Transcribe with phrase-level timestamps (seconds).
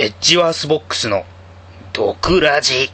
[0.00, 1.24] エッジワースボックスの
[1.92, 2.88] 毒ラジ。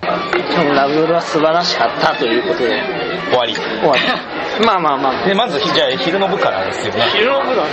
[0.00, 2.80] 今日のラブロは素晴らしかったということで。
[3.28, 3.52] 終わり。
[3.54, 4.02] 終わり。
[4.64, 5.26] まあまあまあ。
[5.28, 7.04] でまずじゃあ昼の部からですよね。
[7.12, 7.68] 昼の部だね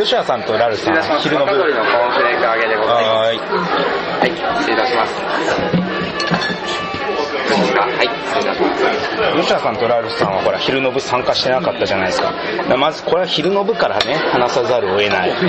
[0.00, 1.52] 吉谷さんとラルさん昼の部。
[1.52, 3.38] のコーンフレーク揚げでございまはーい。
[3.38, 3.42] す。
[3.44, 5.14] はい、失礼いたします。
[7.48, 9.36] どうですかはい、失礼いたします。
[9.36, 12.32] 吉田さんとラルさんはほら昼の部参加してなかったじゃないですか。
[12.76, 15.32] まずこれは昼の部からね話さざるを得ない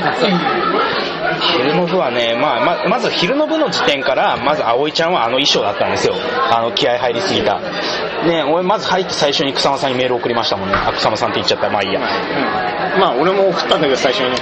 [1.40, 6.16] 昼の部はね、まあ、ままず昼の部の時点からまず葵ちゃんはあの衣装だったんですよ。
[6.16, 7.60] あの気合入りすぎた。
[8.28, 10.76] ね俺まず入って最初に草間さんにメール送りましたもんね。
[10.76, 11.70] あ草間さんって言っちゃった。
[11.70, 12.00] まあいいや。
[13.00, 14.36] まあ俺も送ったんだけど最初に。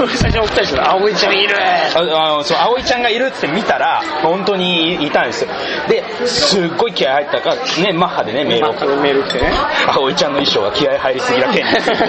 [0.00, 1.56] 俺 最初に送った人葵ちゃんいる。
[1.58, 5.42] ああそう葵ちゃんがいるって見たら本当にいいたんです。
[5.42, 5.50] よ
[5.88, 8.70] ですっごい気合入ったからねマッハでねメールを。
[8.72, 9.52] 送ってメール来てね。
[9.88, 11.68] 葵ちゃんの衣装が気合入りすぎだけに。
[11.70, 12.06] つって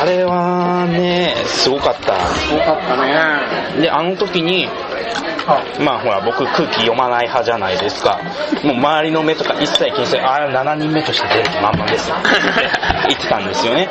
[0.00, 2.26] あれはねすごかった。
[2.28, 2.96] すごかった
[3.76, 3.82] ね。
[3.82, 4.66] であの時に
[5.78, 8.18] まあほら僕空気読まない派じゃないですか。
[8.64, 12.16] もう周りの目とか一切気にせずああ7人目として出る気満々ですよ。
[12.16, 13.90] っ て言ってたんですよね。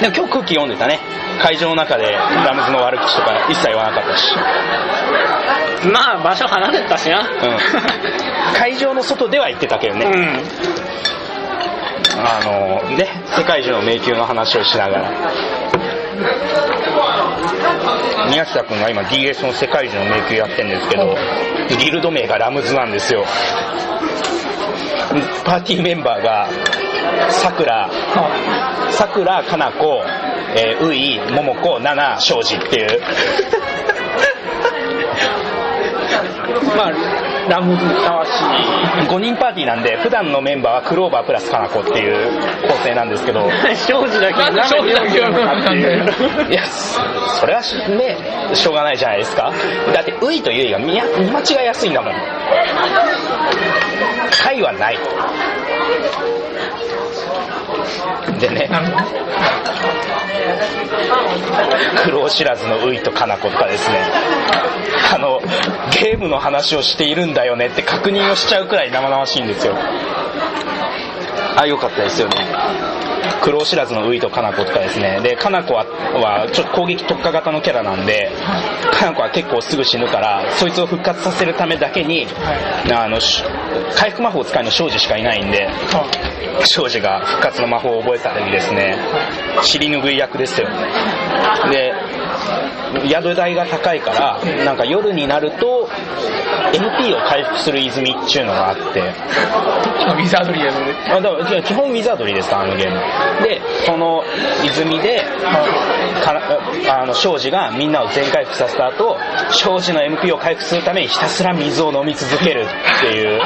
[0.00, 1.00] でも今日空気読んでたね。
[1.40, 4.36] 会場の中でラムズの悪口とか一切言わなかったし、
[5.92, 7.20] まあ場所離れたしな。
[7.20, 7.26] うん、
[8.54, 10.42] 会場の外では言ってたけどね、うん
[12.18, 15.10] あのね世界中の迷宮の話をしながら。
[18.30, 21.16] 宮下君が今 DS の世界中の迷宮やってるんですけど
[21.78, 23.24] ギルド名がラムズなんですよ。
[25.44, 26.48] パーティーメンバーが
[27.30, 27.90] さくら
[28.90, 30.02] さくらかなこ
[30.56, 33.00] えーういももこなな庄司っていう。
[36.76, 38.32] まあラムズにふさわしい
[39.08, 42.14] 5人パーティーなんで普段のメンバーはクローバープラスかなこっていう
[42.68, 43.42] 構成なんですけど。
[43.86, 44.52] 庄司だけ庄
[44.86, 45.28] 司だけな
[46.48, 47.00] いやそ
[47.40, 48.16] それはしね
[48.54, 49.52] しょうがないじゃないですか。
[49.92, 51.06] だって「うい」と「ゆい」が見間
[51.40, 52.14] 違いやすいんだもん
[54.30, 54.98] 「かい」はない
[58.38, 58.70] でね。
[62.04, 63.98] 苦労知らずのういとかなことかですね。
[65.14, 65.40] あの
[65.90, 69.76] ゲームの話をしているんだよねって確認をしちゃうくらい生々しいんですよ。
[71.56, 72.34] あよかったですよね。
[73.42, 75.20] 苦労知らずのウイとかな子とかですね。
[75.22, 78.30] でかな子ははちょっと攻撃特化型のキャラなんで
[78.92, 82.26] かな子は結構すぐ死ぬからそいつを復活させるためだけに、
[82.92, 83.42] あのし
[83.96, 85.68] 回復魔法使いの庄司しかいないんで
[86.64, 88.96] 庄司が復活の魔法を覚えた時ですね
[89.62, 90.68] 尻拭い役ですよ。
[91.70, 91.92] で
[93.08, 95.88] 宿代が高いからなんか夜になると
[96.72, 99.00] MP を回復する泉っていうのがあって。
[99.00, 100.94] ウィザードリーやね。
[101.10, 103.00] あだから基本ウィザードリーですかあのゲーム。
[103.42, 104.22] でその
[104.64, 105.22] 泉で
[106.22, 106.32] か
[106.88, 109.16] あの庄司がみんなを全回復させた後
[109.50, 113.40] 庄司の MP を回復するためにひたすら水を飲み続けるっていう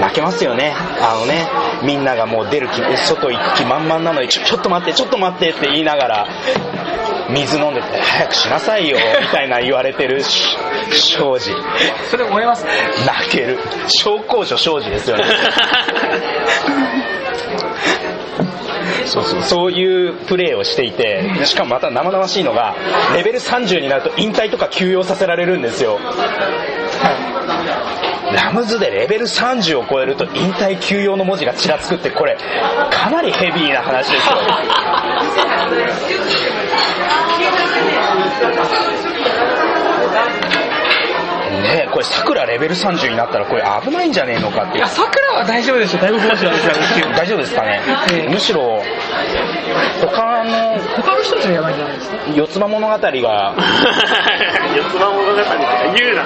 [0.00, 0.72] 泣けますよね。
[0.74, 1.48] あのね
[1.82, 6.26] みんながもう出る気外行く気満々なのにちょちょっと待ってちょっと待ってって言いながら
[7.30, 10.56] 水飲んでて早くしなさいよみたいな言われてるし
[10.92, 11.50] 庄司。
[12.10, 12.70] それ思いますね。
[13.06, 13.58] 泣ける。
[13.88, 15.24] 紹興酒庄司ですよね。
[19.06, 22.74] そうそうそういうプレーをしていてしかもまた生々しいのが
[23.14, 25.98] レベル30になると引退とか休養させられるんですよ
[28.34, 32.36] ラムズでレベル30を超えると引退休養の文字がちらつくってこれ
[32.90, 34.36] かなりヘビーな話ですよ。
[41.62, 46.02] ねえこれさくらレベル30になったらこれ危ないんじゃねえのかっていや桜は大丈夫ですよ。
[46.02, 46.72] 大黒柱ですよ
[47.16, 47.80] 大丈夫ですかね、
[48.28, 48.82] むしろ
[50.00, 52.16] 他の他の人たちがやばいんじゃないですか？
[52.34, 52.98] 四つ葉物語が。
[53.00, 56.24] 四つ葉物語とか言うな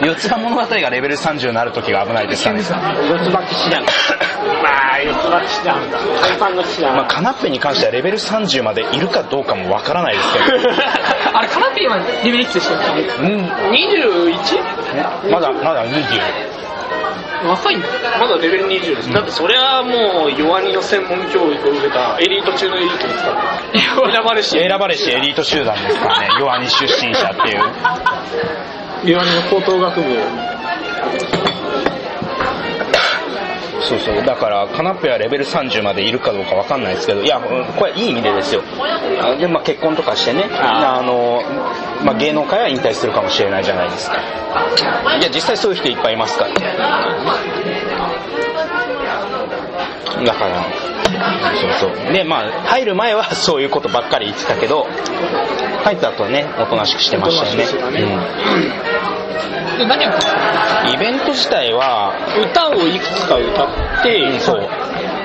[0.00, 2.72] 四つ葉物語がレベル30になる時が危ないですかね四つ
[3.30, 3.82] 葉騎士団。
[4.62, 5.98] まあ四つ葉騎士団だ。
[5.98, 6.96] 一般の騎士団。
[6.96, 10.70] まあ、カナッペに関してはレベル30までいるかどうかもわからないですけど。
[11.34, 15.30] あれカナピーはレベルいくつでしたっけうん 21?
[15.30, 16.58] まだまだ20
[17.44, 17.86] 若いんだ
[18.18, 24.12] まだレベル20です、だってそれはもう弱荷の専門教育を受けたエリート中のエリートですから。
[24.12, 24.50] 選ばれし。
[24.50, 26.28] 選ばれしエリート集団ですからね。
[26.40, 30.04] 弱荷出身者っていう弱荷の高等学部。
[33.88, 34.22] そうそう。
[34.24, 37.22] だからカナッペはレベル30までいるかどうかわかんないですけど。
[37.22, 38.62] いやこれいい意味でですよ。
[39.20, 40.44] あで、まあ、結婚とかしてね。
[40.52, 41.42] あの、
[42.04, 44.16] まあ、芸能界は引退するかもしれないじゃないですか。
[45.20, 46.50] いや実際そういう人いっぱいいますから
[50.24, 50.64] だから
[51.78, 52.12] そうそう。
[52.12, 54.86] でまあ入る前は そういうことばっかり言ってたけど
[55.84, 57.64] 入った後はねおとなしくしてましたよね。
[59.86, 60.20] 何やったん。
[60.20, 62.12] ですかうん、イベント自体は、
[62.50, 63.68] 歌をいくつか歌っ
[64.02, 64.68] て、そう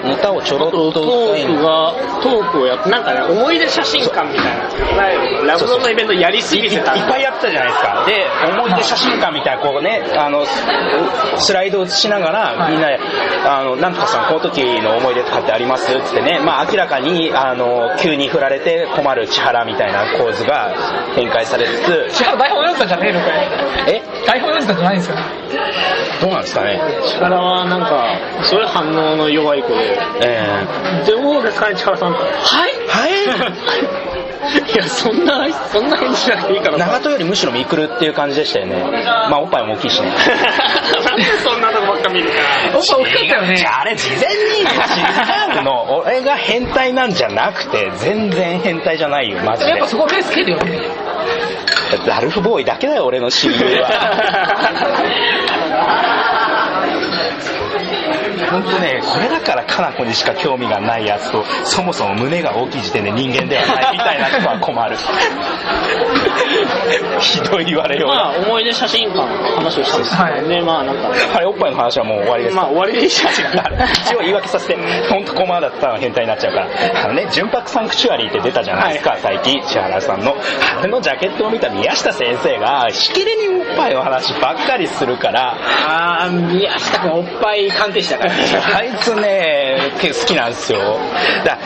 [0.03, 0.99] 歌をちょろっとト
[1.31, 6.95] 歌いークが、トークをやって、なんかね、思い出写真館みたいな、ラブゾーンのイベントやりすぎてた。
[6.95, 8.03] いっぱいやってたじゃないですか。
[8.05, 8.25] で
[8.57, 10.45] 思い出写真館みたいなこうねあの
[11.37, 12.99] スライドをしながらみんなで
[13.47, 16.39] 「あのなんとかさんこの時の思い出とかってあります?」っつってね。
[16.43, 20.71] まあ明らかにあの急に振られて困る千原みたいな構図が
[21.15, 22.23] 展開されつつ。
[22.23, 23.33] 違う台本読んでたんじゃねえのかよ。
[23.87, 24.01] え？
[24.25, 25.15] 台本読んでたんじゃないんですか
[26.21, 26.79] どうなんですかね？
[27.19, 28.05] 力はなんか、
[28.43, 29.92] そういう反応の弱い子で。
[30.21, 30.65] え
[31.07, 32.13] どうですかね、力さん。
[32.13, 32.17] は
[32.67, 32.73] い。
[32.73, 33.13] ー、はい。
[34.73, 36.77] いや、そんな、そんな返事しなくていいから。
[36.77, 38.83] 長門よりむしろミクルっていう感じでしたよね。
[39.29, 40.09] まあおっぱいも大きいしね。
[41.05, 42.35] なんでそんなとこばっか見るか。
[42.75, 43.55] おっぱ大きかったよね。
[43.55, 44.25] じゃああれ事前に
[44.61, 45.95] 違うの。
[46.05, 49.71] 俺が変態なんじゃなくて全然変態じゃないよマジで。
[49.71, 50.81] やっぱそこベース蹴るよね。
[52.05, 53.89] ラルフボーイだけだよ俺の親友は
[58.49, 64.97] 本当ねこれだからかな子にしか興味がないやつとそもそも胸が大きい時点で人間ではないみたいな人は困る。
[67.19, 70.47] ひどい言われようまあ、が思い出写真館の話をしたんですけど、はい。
[70.47, 72.55] で、まあなんか、あれおっぱいの話はもう終わりです。
[72.55, 74.77] まあ終わりでしたし一応言い訳させて、
[75.09, 76.67] 本当コマだったら変態になっちゃうから、
[77.05, 80.35] あのね、純白サンクチュアリーって出たじゃないですか、最近、千原さんの。
[80.79, 85.55] あれのジャケットを見た宮下先生が、しきりにおっぱいの話ばっかりするから、
[85.87, 88.32] あー、宮下君おっぱい鑑定したから。
[88.75, 90.79] あいつね、好きなんですよ。
[91.45, 91.57] だ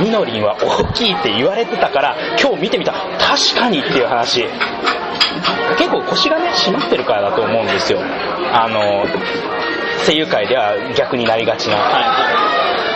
[0.00, 2.92] みのりんは大きいって言われてたから、今日見てみた。
[3.18, 4.46] 確かにっていう話。
[5.78, 8.00] 結構腰がね、締まってるからだと思うんですよ。
[8.52, 9.04] あの、
[10.06, 11.76] 声優界では逆になりがちな。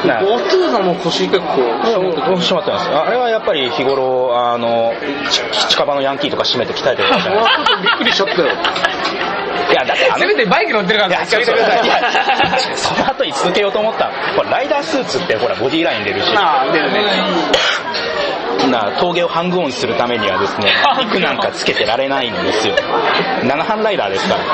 [0.07, 1.47] なお父さんも腰結構、
[2.37, 4.93] 締まってますあれはやっぱり日頃あの
[5.29, 7.43] ち近場のヤンキーとか締めて鍛えてるじゃな
[7.81, 8.49] いびっくりしちゃったよ。
[9.71, 12.01] いやだってあのせめてバイク乗ってるからいや、そうそうそういや
[12.75, 14.11] その後に続けようと思った。
[14.37, 16.33] ほらライダースーツってほらボディライン出るし。
[16.37, 17.05] あー、出るね。
[18.71, 22.75] な峠をハングオンするためにはですね肉なんかつけてられないんですよ。
[23.45, 24.45] 七班ライダーですから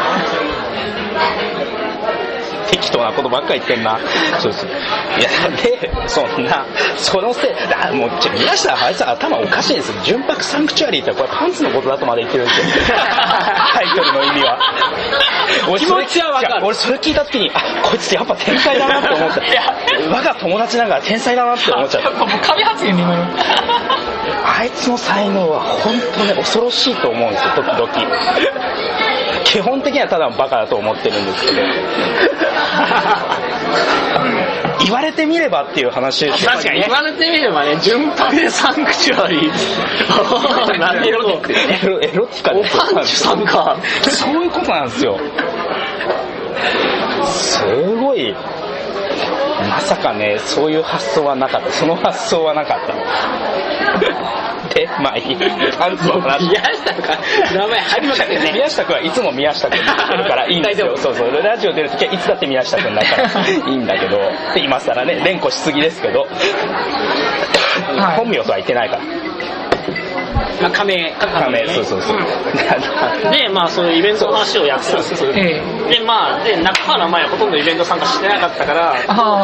[2.74, 3.98] 適当なことばっかり言ってんな。
[4.40, 4.68] そうそう。
[4.68, 5.30] いや
[5.62, 6.66] でそんな
[6.96, 10.02] そのせいだもうちょ宮下あいつ頭おかしいんですよ。
[10.04, 12.96] 純白サンクチュアリーってこれパンツのことだとまで言ってるんですよ。
[13.74, 14.58] タイトルの意味は。
[15.68, 16.54] 俺それ気持ちはわかる。
[16.54, 19.40] いや俺それ聞いた時にあこいつやっぱ天才だなって思った。
[20.10, 22.10] 我が友達ながら天才だなって思っちゃった。
[22.10, 23.24] もう神発言に今の
[24.44, 29.03] あいつの才能は本当ね恐ろしいと思うんですよ時々
[29.44, 31.56] 基本的にはただのバカだと思ってるんですけど
[34.85, 40.79] 言われてみればっていう話ですよ確かに言われてみればね、純白 でサンクチュアリー。
[40.79, 40.93] な。
[41.05, 41.41] エロ
[42.00, 43.76] エロティカおですパンチさんか。
[44.02, 45.19] そういうことなんですよ
[47.25, 47.64] す
[47.96, 48.35] ごい
[49.69, 51.72] まさかねそういう発想はなかった。
[51.72, 52.94] その発想はなかった。
[54.75, 55.37] でまあいい。
[55.78, 57.19] パンツの話宮下とか、
[57.55, 58.52] 名前入りましたよね。
[58.52, 60.96] 宮下君はいつも宮下君って言ってるからいいんですよ。
[60.96, 61.43] そうそう。
[61.43, 64.19] ラジオ出るときはいつだって宮下君だか らいいんだけど。
[64.56, 66.26] 今更ね連呼しすぎですけど、
[67.96, 68.17] はい。
[68.17, 69.03] 本名とは言ってないから
[70.60, 72.19] まあ、仮名、仮名そうそうそう、
[73.32, 75.31] で、まあ、そういうイベントの話をやってたんですよ。
[75.34, 75.60] え
[75.91, 78.94] で、まあ、で、中原前はほとんどイベント参加してなかったから、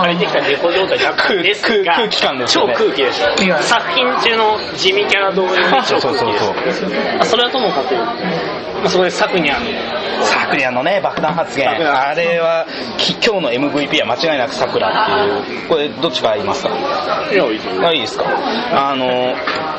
[0.03, 2.75] 借りてきたレコ状態だったんですが、空空気感ですよね。
[2.77, 3.43] 超空気でした。
[3.45, 3.59] いや。
[3.63, 6.45] 作品中の地味キャラ同様に超空気でした。
[6.45, 6.55] そう
[7.21, 8.15] あそれはともかく、ま
[8.87, 9.59] あ、そこで作にゃん。
[10.23, 11.69] さくにゃんのね爆弾発言。
[11.71, 12.67] あれは
[12.99, 15.69] き今日の MVP は間違いなくさくらっていう。
[15.69, 16.71] これどっちから言いますか？
[17.33, 17.45] いや、
[17.93, 18.25] いいですか？
[18.75, 19.70] あの京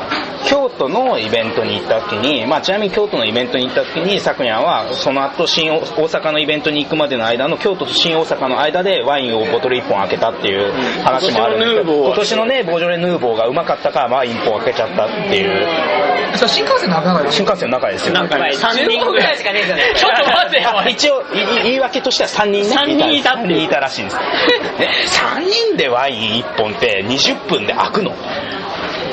[0.82, 10.72] 都のイベントに行った時に、まあ、ちなみに京都のイベントに行った時にさくにゃんはその後新大大阪のイベントに行くまでの間の京都と新大阪の間でワインをボトル1本開けたっていう
[11.02, 16.12] 話もあるんですけど今今年のねボージョレ・ヌーボーがうまかったからワイン1本開けちゃったっていう。
[16.48, 18.14] 新幹線の危なかった新幹線の中ですよ。
[18.14, 19.94] なんかね、3人ぐらいしかねえじゃねえ。
[19.98, 20.82] ちょっと待ってよ。
[20.88, 24.16] 一応いい言い訳としては3人ね三人いたっていたらしいんです。
[24.16, 24.24] ね
[25.36, 28.12] 3人でワイン1本って20分で開くの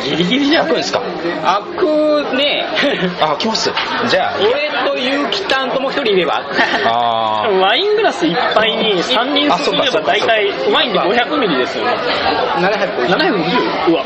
[0.03, 0.67] ギリギリじゃん。
[0.67, 2.65] 開くんですか開くね。
[3.21, 3.71] あ開きます
[4.07, 6.41] じゃあ俺と結城担とも一人いれば。
[6.85, 11.91] あー ワイングラスいっぱいに3人あそうかすぎれば大体ワインで500ミリですよね。
[12.57, 13.91] 700 750?
[13.91, 14.03] うわ。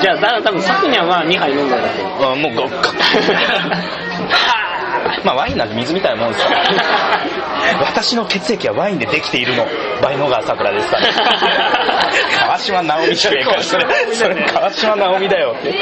[0.00, 2.32] じゃあ、だ多分サクニャンは2杯飲んだんだけど。
[2.32, 2.98] あもうごっかま
[5.24, 6.62] まあワインなんて水みたいなもんですから
[7.80, 9.66] 私の血液はワインでできているの。
[10.02, 11.06] バイ野川さくらですから。
[12.46, 15.72] 川島直美じゃねえかよそれそれ川島直美だよって。
[15.72, 15.80] で、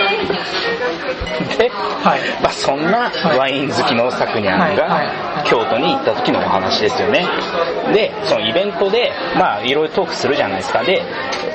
[2.02, 2.20] はい。
[2.42, 5.08] まあ、そんなワイン好きのさくにゃんがはい。
[5.44, 7.26] 京都に行った時のお話ですよね。
[7.92, 10.82] でそのイベントでまあいろいろトークするじゃないですか。
[10.82, 11.02] で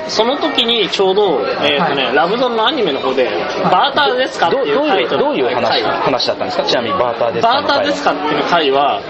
[0.08, 3.30] その時にちょうど、えっ、とね、ラブドンのアニメの方で、
[3.70, 6.64] バーターですかっていういうタイトルどういう話回話だったんですか？
[6.64, 7.52] ちなみにバーターですか？
[7.54, 9.00] バーターですかっていう回は、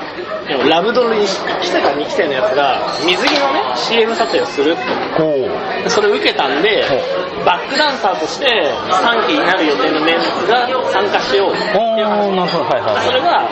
[0.68, 4.82] ラブドルに1期生か2期生のやつが、水着のね、CM 撮影をするって。
[5.18, 5.82] ほう。
[5.84, 6.96] でそれを受けたんでほ、
[7.44, 12.30] バックダンサーとして3期になる予定のメンツが参加しようっていう話。
[12.36, 12.64] なるほど。
[12.64, 13.48] はいはいそれが、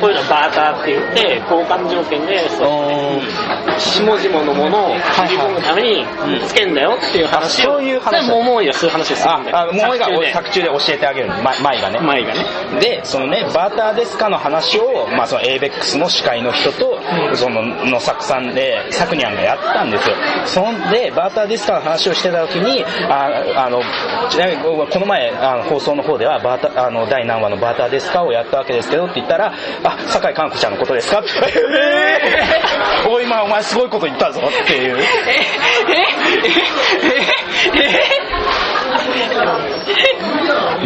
[0.00, 2.68] こういうのバーターって言って、交換条件で、そう。
[2.68, 3.78] おー。
[3.78, 4.94] 下々のものを
[5.26, 6.06] 切り込むために
[6.46, 9.56] つけんだよっていう話そういう話桃井がそういう話をするんだよ。
[9.56, 12.00] あ、あ、もう一回作作中で教えてあげるの、ま、舞がね。
[12.00, 12.44] 前がね。
[12.80, 16.98] で、そのね、バーターですかの話を、まあその ABEX の司会の人と、
[17.34, 20.16] その野作さんで、サクニャンがやってたんですよ。
[20.46, 23.82] そんで、バーターですかの話をしてた時に、ああの、
[24.30, 29.52] ちなみにこの前、あの放送の方では、バータあの、第何話のバーターですかをやったわけですけどって言ったら、
[29.84, 31.30] あ、酒井かんこちゃんのことですかって。
[33.04, 34.98] えー、 おい、今お前すごいこと言ったぞっていう。
[36.58, 37.20] え
[37.74, 37.88] え
[38.34, 38.67] え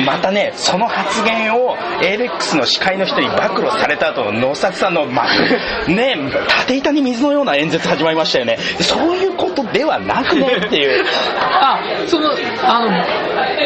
[0.07, 5.25] またね、その発言を ABEX の司会の人に暴露された後、野作さんの、ま、
[5.87, 6.17] ね、
[6.49, 8.59] 縦板に水のような演説始まりましたよね。
[8.81, 11.05] そういうことではなくねっていう。
[11.41, 12.31] あ、その、
[12.63, 12.89] あの、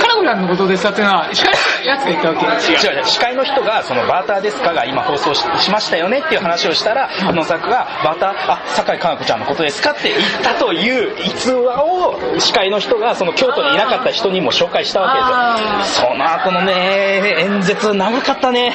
[0.00, 2.46] カラコちゃんのことですかっていうのは、司会のやつが言ったわけ。
[2.46, 16.08] 違う違う司会の人が、そのバーターですかが今放送ししましたよねっていう話をしたら、野作が、バーター、あ、酒井かな子ちゃんのことですかって言ったという逸話を、司会の人が、その京都にいなかった人にも紹介したわけですよ。
[16.08, 18.74] その後のね、演説長かったね。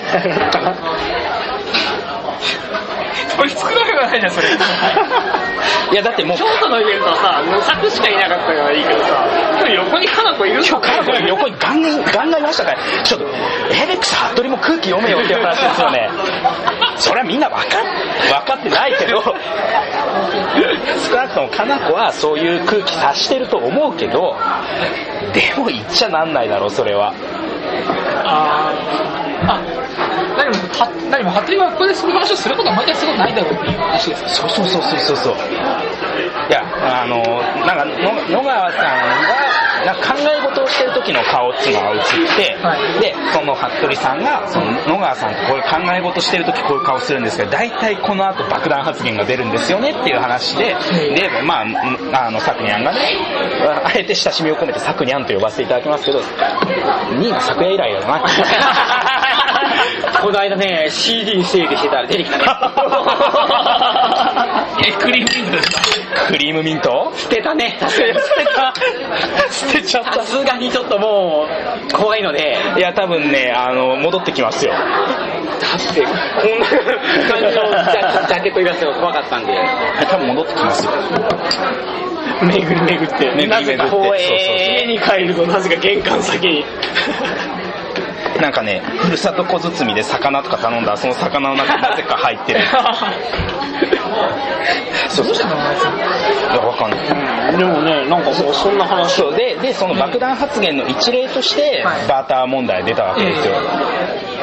[3.38, 4.48] 取り繕いがないじゃん、それ。
[5.92, 9.26] いや、だってもう、京都のイベントはさ、野作しかいなかったからいいけどさ、
[9.74, 10.66] 横に花子いるの？
[10.66, 13.26] 今日カナコ横にガンガン、ガンガンいましたから、ちょっと、
[13.74, 16.10] エレクサ、服部も空気読めよっていう話ですよね。
[16.98, 17.68] それはみんな分かっ、
[18.44, 19.22] 分かってないけど、
[21.10, 24.36] 少なくともカナコはそういう空気察してると思うけど、
[25.34, 27.14] でも言っちゃなんないだろう、それは。
[28.24, 29.60] あーあ、
[30.38, 34.36] 何も、は何も、服部はここでその話をすることは毎回すごくないだろうっていう話です。
[34.36, 35.36] そうそうそうそうそうそう。
[36.50, 37.22] いや、あの、
[37.66, 38.86] なんか、の野川さん
[39.26, 42.02] が、なんか考え事をしてる時の顔っていうのが映っ
[42.38, 50.76] て、はいで、その服部さんが、その野川さんとこういう考え事してる時こういう顔するんですけど、大体この後爆弾発言が出るんですよねっていう話で、
[51.16, 51.66] で、まあ、
[52.28, 53.00] あの、サクニャンがね、
[53.86, 58.22] あえて親しみを込めてサクニャンと呼ばせていただきますけど、2位が昨夜以来だな。
[60.22, 62.44] この間ね、CD 整理してたら出てきたね。
[64.88, 65.82] え、クリームミントですか？
[66.28, 67.12] クリームミント？
[67.16, 67.78] 捨てたね。
[67.80, 68.74] 捨てた。
[69.52, 70.24] 捨てちゃったさ。
[70.24, 71.48] すがにちょっとも
[71.90, 74.74] う、怖いので、いや、多分ね、あの、戻ってきますよ。
[74.74, 76.68] だって、こんな
[77.30, 77.70] 感じの
[78.28, 79.54] ジャケット言わせるの怖かったんで。
[80.10, 80.92] 多分戻ってきますよ。
[82.42, 86.66] 巡り巡って、巡り巡ってなぜかそうそう家に帰るとなぜか玄関先に。
[88.42, 92.60] なんかね、ふるさと小包で魚とか頼んだら、その魚の中になぜか入ってる。
[95.10, 95.36] そうそう。
[95.36, 96.98] いや、わかんな
[97.52, 97.58] い。
[97.58, 103.56] でもね、なんかもうそんな話そうで、で、その爆弾発言の一例としてはい、バーター問題出たわけですよ。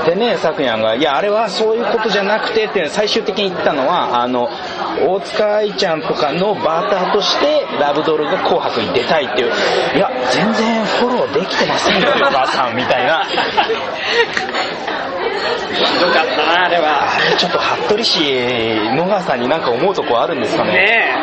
[0.05, 4.49] でね、サクニャンが、いや、あれはそういうことじゃなくてって、最終的に言ったのは、あの、
[5.07, 9.52] 大塚愛ちゃんとかのバーターとして、ラブドールが紅白に出たいっていう、
[9.97, 13.23] いや、全然フォローできてませんよ、お母さん、みたいな。
[15.75, 17.02] ひどかったな、あれは。
[17.02, 18.21] あれちょっと服部氏、
[18.95, 20.73] 野川さんになんか思うとこあるんですかね？
[20.73, 21.14] ね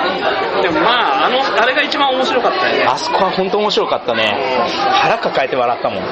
[0.60, 0.62] え。
[0.64, 2.84] でもまあ、あの、あれが一番面白かったよね。
[2.86, 4.36] あそこは本当面白かったね。
[5.02, 6.04] 腹抱えて笑ったもん。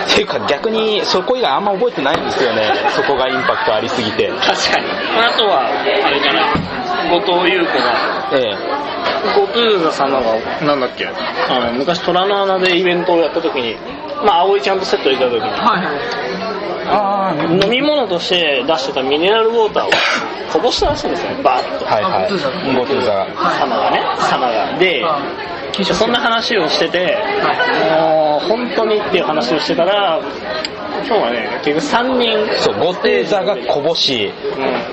[0.00, 2.72] っていうか逆にそこ以外あんま覚えてないんですよね。
[2.90, 4.28] そこがインパクトありすぎて。
[4.28, 4.86] 確かに。
[5.24, 6.44] あとは、あれじゃない。
[7.10, 7.94] 後藤優子が、
[8.32, 8.56] え
[9.34, 10.34] 後藤座様が、
[10.66, 13.76] なんだっけ、あの、昔虎の穴でイベントをやった時に、
[14.24, 16.70] まあ、葵ちゃんとセットで行った時に、はい
[17.62, 19.90] 飲み物として出してたミネラルウォーターを
[20.52, 21.84] こぼしたらしいんですよね、バーッと。
[21.84, 22.24] はいはい。
[22.26, 23.26] あゴトゥーザが。
[23.60, 24.78] 様がね、様が。
[24.78, 25.04] で、
[25.94, 27.16] そんな話をしてて、
[27.92, 30.20] もう、本当にっていう話をしてたら、
[31.06, 34.32] 今日はね、結局3人、そう、ゴトゥーザがこぼし、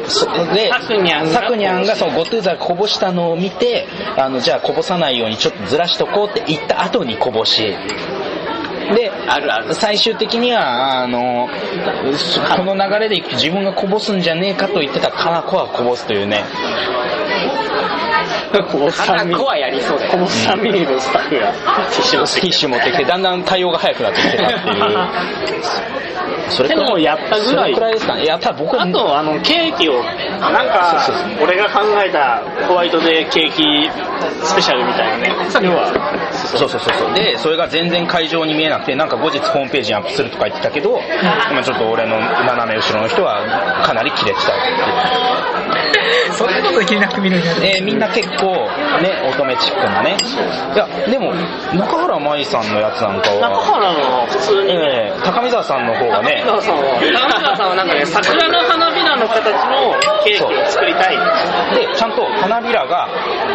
[0.04, 0.10] うん。
[0.10, 7.76] そで、サクニャンがサクニャンがそのゴトゥーザがこぼしたのを見て、あの、じゃあこぼさないようにちょっとずらしとこうって言った後にこぼし、
[8.96, 9.74] であるある。
[9.74, 11.50] 最終的にはあの
[12.56, 16.44] この流れでいくと自分がこぼすんじゃねえかと言ってたかな子はこぼすというね。
[18.72, 20.12] こぼす花3ミリ子はやりそうだよ。
[20.12, 21.52] こぼす3ミリのスタッフが。
[21.52, 26.17] ティッシュ持ってきてだんだん対応が早くなってきてたっていう
[26.50, 28.16] それでもやったぐらいそれくらいですか？
[28.16, 30.04] ねやったら僕はあとあのケーキを。
[30.40, 33.90] なんかそうそう俺が考えたホワイトデーケーキ
[34.44, 35.36] スペシャルみたいなね。
[35.62, 35.88] 要は。
[36.32, 37.14] そうそうそうそう。
[37.14, 41.00] でそれが全然会場に見えなくてなんか後日ホームページにアップするとか言ってたけど
[41.52, 48.54] 今ちょっと俺の斜め後ろの人はかなりキレてたってそんなことできなく見るんやでみんな結構
[49.02, 50.18] ね乙女チックなね。
[50.74, 51.34] いやでも
[51.74, 56.44] 中原舞さんのやつなんか中は原の普通にええ高見沢さんの方がね。
[56.44, 61.18] 中川さんは中川さんはなんかね桜の花びらの形のケーキを作りたい。
[61.76, 63.08] でちゃんと花びらが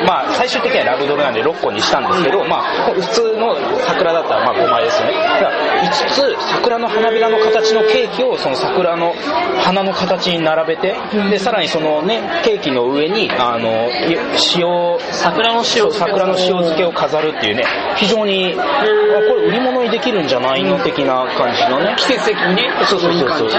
[0.06, 5.14] まあ最終的にはラブドルなんで6個にしたんですけど、まあ普通の桜だったらまあ5枚ですよね。
[5.14, 9.14] だから5つ桜の花びらの形のケーキをその桜の
[9.62, 10.94] 花の形に並べて
[11.30, 14.16] でさらにそのねケーキの上にあのい
[14.56, 17.64] 塩桜の塩桜の塩漬けを飾るっていうね
[17.96, 22.62] 非常にあこれ売り物にできるんじゃないの的な感じのね季節的に？
[22.62, 23.50] ねそうそうそうそう。
[23.50, 23.58] そ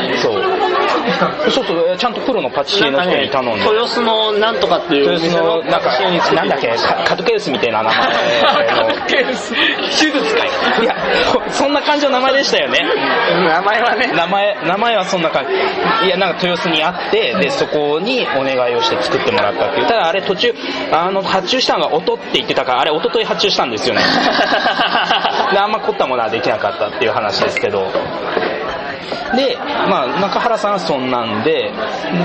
[1.49, 1.97] うそうそう。
[1.97, 3.63] ちゃんとプロのパティシエの人に頼んで。
[3.65, 5.99] 豊洲のなんとかっていう豊洲のなんか
[6.33, 6.67] なんだっけ？
[6.69, 7.97] カカトケウスみたいな名前。
[7.99, 8.11] の
[9.09, 10.83] 手術会。
[10.83, 10.95] いや
[11.49, 12.79] そんな感じの名前でしたよね。
[13.47, 14.07] 名前はね。
[14.13, 15.45] 名前名前はそんな感
[16.01, 16.07] じ。
[16.07, 20.53] いやなんか豊洲にあってでそこにお願いをして作ってもらったっていうただあれ途中
[20.91, 24.01] あの発注したのが音って言ってたからあれ一昨日発注したんですよね。
[25.53, 27.91] であんま凝ったものはできなかったっていう話ですけど
[29.35, 29.57] で、
[29.89, 31.71] まあ、中原さんはそんなんで、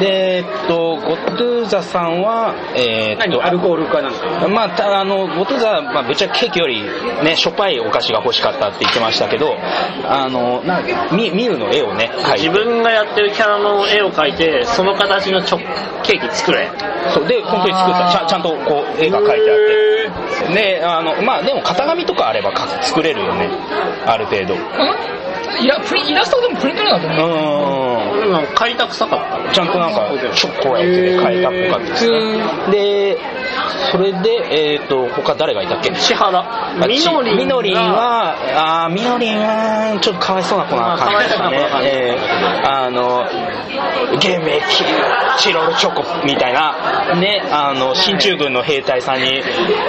[0.00, 4.48] で、えっと、ゴットゥーザさんは、えーっと、何アルコールかなんか？
[4.48, 6.82] まあ、たあの、ゴトザ、まあ、ぶっちゃけケーキより
[7.24, 9.56] ね、しょっぱいお菓子が欲しかったって言ってましたけど、
[10.04, 10.80] あの、な
[11.12, 12.48] ミミウの絵をね、描いて。
[12.48, 15.58] 自分がやってるキャラの絵を描いてその形のチョ
[16.04, 16.70] ケーキ作れ
[17.12, 18.12] そう、で、本当に作った。
[18.12, 19.54] ちゃんちゃんとこう、絵が描いてあ
[20.44, 20.54] って。
[20.54, 23.48] で、あの、まあ、でも型紙とかあればか作れるよね。
[24.06, 24.54] ある程度。
[25.60, 28.32] ういやプリイラストでもプリントなんだと思うーん。
[28.32, 31.92] なんか描いた臭かったちゃんとなんか、ちょっこうやってね変えたっぽかった。
[31.92, 32.70] ですね。
[32.70, 33.18] で、
[33.90, 35.90] それで、えっ、と、他誰がいたっけ？
[35.94, 36.38] 千原。
[36.38, 37.42] あみのりんが。
[37.42, 41.68] みのりんは、あーみのりんは、ちょっとかわいそうな子な感じでしたね。
[41.84, 43.24] えーあの、
[44.20, 44.84] ゲメキ、
[45.42, 49.42] チロルチョコみたいな、ね、あの、進駐軍の兵隊さんに、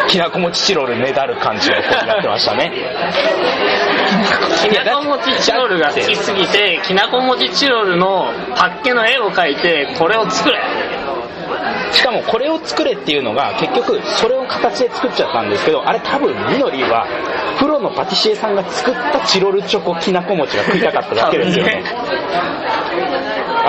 [0.08, 2.72] きなこ餅チロルねだる感じの子になってましたね。
[4.70, 10.60] きなこ餅チロルが好きすぎてきなこ餅チロルのパッケの絵を描いてこれを作れ。
[11.92, 17.08] しかもこれを作れっていうのが結局それを形で作っちゃったんですけどあれ多分みのりは
[17.60, 21.84] プロのパティシエさんが作ったチロルチョコきなこ餅が食いたかっただけですよね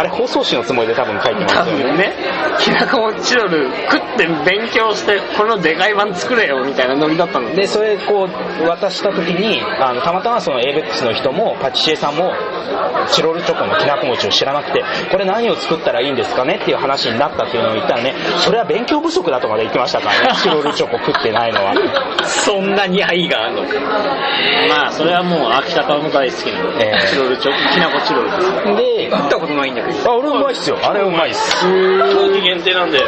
[0.00, 1.82] あれ包装紙のつもりで多分書いてます多よね。
[1.84, 2.12] 分ね
[2.58, 7.54] きなこ餅チロル食って勉強してこのでかい版作れよみたいなノリだったの。
[7.54, 12.32] でそれこう渡した時にあのたまたまその ABEX の人もパティシエさんも
[13.10, 20.34] チロルチョコのきなこ餅を知らなくてこれ何を作ったらいいんですかねっていう話になったっていうのを言ったらねそれは勉強不足だとまで言ってましたから。
[20.34, 21.74] ねチロルチョコ食ってないのは。
[22.24, 23.62] そんなに愛があるの
[24.68, 27.08] まあそれはもう秋田川も大好きなええ。
[27.10, 28.50] チロルチョコきなこチロルです。
[28.76, 30.78] で食ったことないんだけどあ俺うまいっすよ。
[30.82, 31.64] あれうまいっす。
[31.66, 33.00] 冬季限定なんで。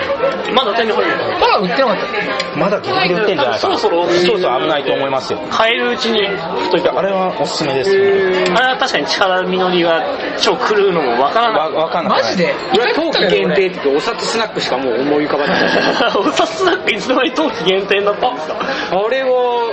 [0.55, 2.59] まだ手に入るまだ売ってなかった。
[2.59, 3.69] まだギリギリ売ってんじゃないか。
[3.69, 4.07] なそろそろ。
[4.09, 5.39] そうそう危ないと思いますよ。
[5.51, 6.27] 買えるうちに
[6.65, 10.03] 太いいやあれはおすすめですあれは確かに力みのりが
[10.41, 11.79] 超狂うのもわからわない。
[11.83, 12.23] わかんない。
[12.23, 12.55] マジで？
[12.81, 15.63] 俺冬季限定ってお札スナックしかもう思い浮かばない。
[16.17, 18.57] お札なんかいつの間に冬季限定になったんですか？
[18.61, 19.73] あれは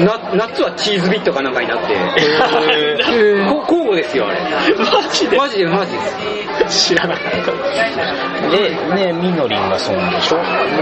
[0.00, 1.94] な夏はチーズビットかなんかになって。
[3.48, 4.40] こ交互ですよあれ。
[4.78, 5.36] マジで？
[5.36, 5.98] マジでマジで
[6.70, 6.88] す。
[6.88, 7.52] 知らなかった。
[8.50, 10.38] でねみのりんがそうなんでしょ？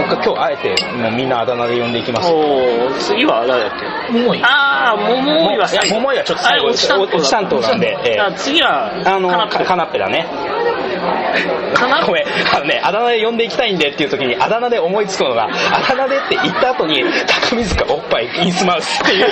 [0.09, 2.29] 僕今日あえてもうみんなあだ名で呼んでいきます。
[2.29, 3.79] よおー次は誰だっ
[4.11, 4.13] け？
[4.19, 5.95] もういいああ桃井は最後。
[5.95, 6.65] 桃井はちょっと最後。
[6.65, 9.99] あれ落ち担当なんでええじゃあ次はあのカナッペ。
[9.99, 10.27] だね。
[11.73, 12.07] カナッペ？
[12.07, 12.25] ごめん。
[12.55, 14.35] あのねあだ名で呼んでいきたいんでっていう時に。
[14.37, 15.49] あだ名で思いつくのがあ
[15.87, 17.03] だ名でって言った後に
[17.49, 19.27] 高水塚おっぱいインスマウスっていう。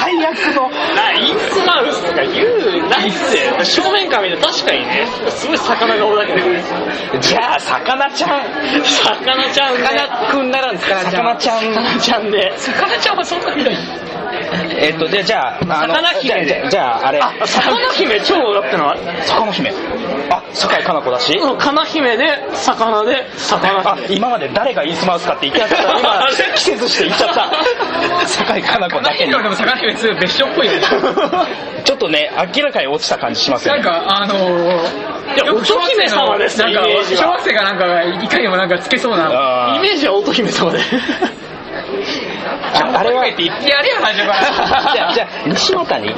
[0.00, 0.70] 最悪の。
[0.96, 6.38] あインスマウスとか言うないっすよ正面から見ると確かにねすごい魚顔だけど
[7.20, 8.30] じゃあ魚ちゃん。
[8.84, 9.80] 魚ちゃんね。
[9.84, 10.94] 魚くんならんすか？
[10.94, 11.60] ら魚ちゃん。
[11.74, 12.52] 魚ちゃんで。
[12.58, 13.74] 魚ちゃんはそんなひどい
[14.78, 16.66] えっとでじゃああの魚姫で。
[16.70, 17.20] じゃあああれ。
[17.20, 19.72] あ魚姫超だってのは魚姫。
[20.30, 21.38] あ酒井かな子だし。
[21.58, 23.26] 金姫で魚で。
[23.36, 26.28] 魚あ姫今まで誰がインスマウスかって言ってなかった。
[26.44, 27.50] 今季節して言っちゃった。
[28.26, 29.32] 酒井かな子だけに。
[29.32, 30.80] 何でも魚別別所っぽいよね。
[31.84, 33.82] ちょっとね明らかに落ちた感じしますよね。
[33.82, 39.74] なんか、あのー、いや乙姫様ですよなんか小学生がなんか、いかにもなんかつけそうな。
[39.76, 40.78] イメージは乙姫様で。
[42.74, 43.96] ああれは言ってやれよ。
[44.92, 46.14] じゃあ、じゃあ西俣に、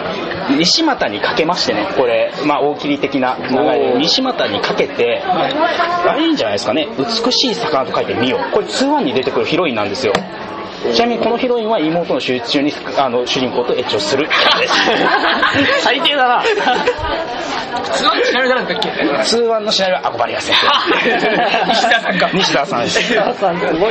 [0.58, 8.52] 西俣にかけましてね、これ、まあ大喜利的な流れで、西俣にかけて、あれいいんじゃないですかね、美しい魚と書いてみよう。
[8.52, 10.12] これ2-1に出てくるヒロインなんですよ。
[10.94, 14.28] ちなみにこのヒロインは妹の手術中にあの主人公とエッチをする。
[15.80, 16.42] 最低だな。
[16.42, 21.68] 普通はシナリオ誰だったっけ？2-1のシナリオはアゴバリア先生。
[21.68, 22.30] 西田さんか。
[22.32, 23.14] 西田さんです。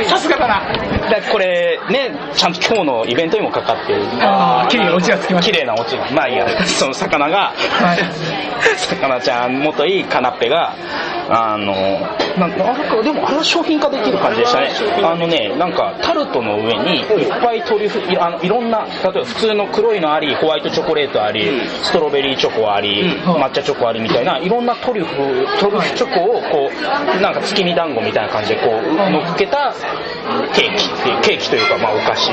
[0.08, 0.62] さすがだな。
[1.08, 4.02] でこれね、ちゃんと今日のイベントにもかかってる。
[4.20, 7.86] あー、綺麗なオチがつきまし綺麗なオチまあいいや、 その魚が、た。
[7.86, 7.98] はい。
[8.76, 10.74] 魚ちゃん元いカナッペが
[11.30, 11.72] あの
[12.36, 14.18] ななんかでもあれは商品化できる。
[14.18, 14.70] 感じでしたね
[15.02, 23.42] あのねなんかタルトの上にいっぱいトリュフいあのいろんな例えば普通の黒いのありホワイトチョコレートありストロベリーチョコありうん。
[23.42, 25.16] 抹茶チョコありみたいないろんなトリュフ
[25.60, 29.74] トリュフチョコをこうなんか月見団子みたいな感じでこう乗っけた
[30.54, 32.30] ケーキっていうケーキというかまあお菓子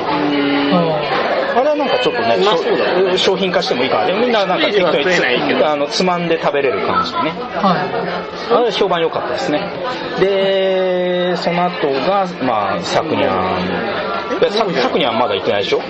[1.57, 4.05] あれはなんかちょっとねうまそうだしょ商品化してもいいかな。
[4.05, 7.31] でみんななんか適当にあのつまんで食べれる感じでね。
[7.31, 9.59] はあれ評判良かったですね。
[10.19, 13.29] でその後がまあサクニャ
[14.35, 14.39] ン。
[14.39, 15.81] でササクニャンまだ行ってないでしょ？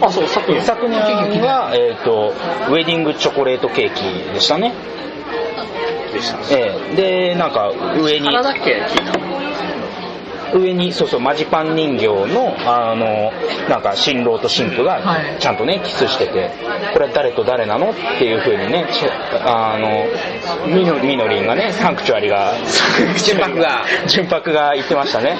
[0.00, 2.32] あ、そう、さっきサクニャンは、えー、と
[2.70, 4.72] ウェディングチョコレートケーキでしたね。
[6.12, 6.38] でした。
[6.56, 6.94] ええ。
[6.96, 9.18] でなんか上に花だっけ聞いた
[10.54, 13.32] 上にそうそうマジパン人形のあの
[13.68, 15.36] なんか新郎と新婦がはい。
[15.38, 16.50] ちゃんとねキスしてて
[16.92, 19.06] これは誰と誰なのっていう風にねち
[19.42, 20.06] あの
[20.74, 22.52] みのみのりんがねサンクチュアリが
[23.24, 25.36] 純白が純白が言ってましたね。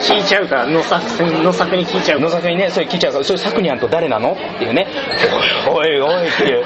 [0.00, 4.86] 聞いちゃうから、野作野作に聞いちゃう野崎にねそれ聞いちゃうからそれサクニャンと誰なのっていうね。
[5.68, 6.64] おいおいおいっていう。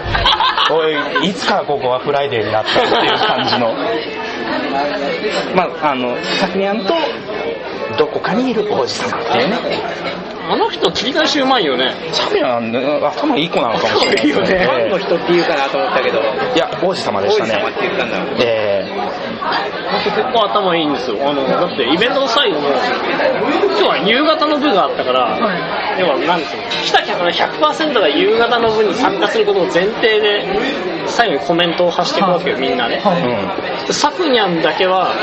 [0.71, 0.89] お
[1.25, 3.75] いいつからここはフライデーになったっていう感じの。
[5.55, 6.95] まああのサクニャンと
[7.89, 9.65] どこかにいる王子様っていうね。
[10.47, 11.95] あの人切り返しうまいよね。
[12.13, 18.65] サクニャンね頭いい子なのかもしれないファンの人って言うかなと思ったけどいや王子様でしたね王子様って言ったんだえ
[20.05, 21.19] 結構頭いいんですよ。
[21.29, 22.79] あの、だってイベントの最後も、今
[23.77, 26.63] 日は夕方の部があったから、は要は何ですよ。
[26.85, 33.01] 来た客の100%が夕方の部に参加することを前提で、最後にコメントを発していくわけよ、みんなね。
[33.05, 33.93] えはい。
[33.93, 35.15] サクニャンだけは、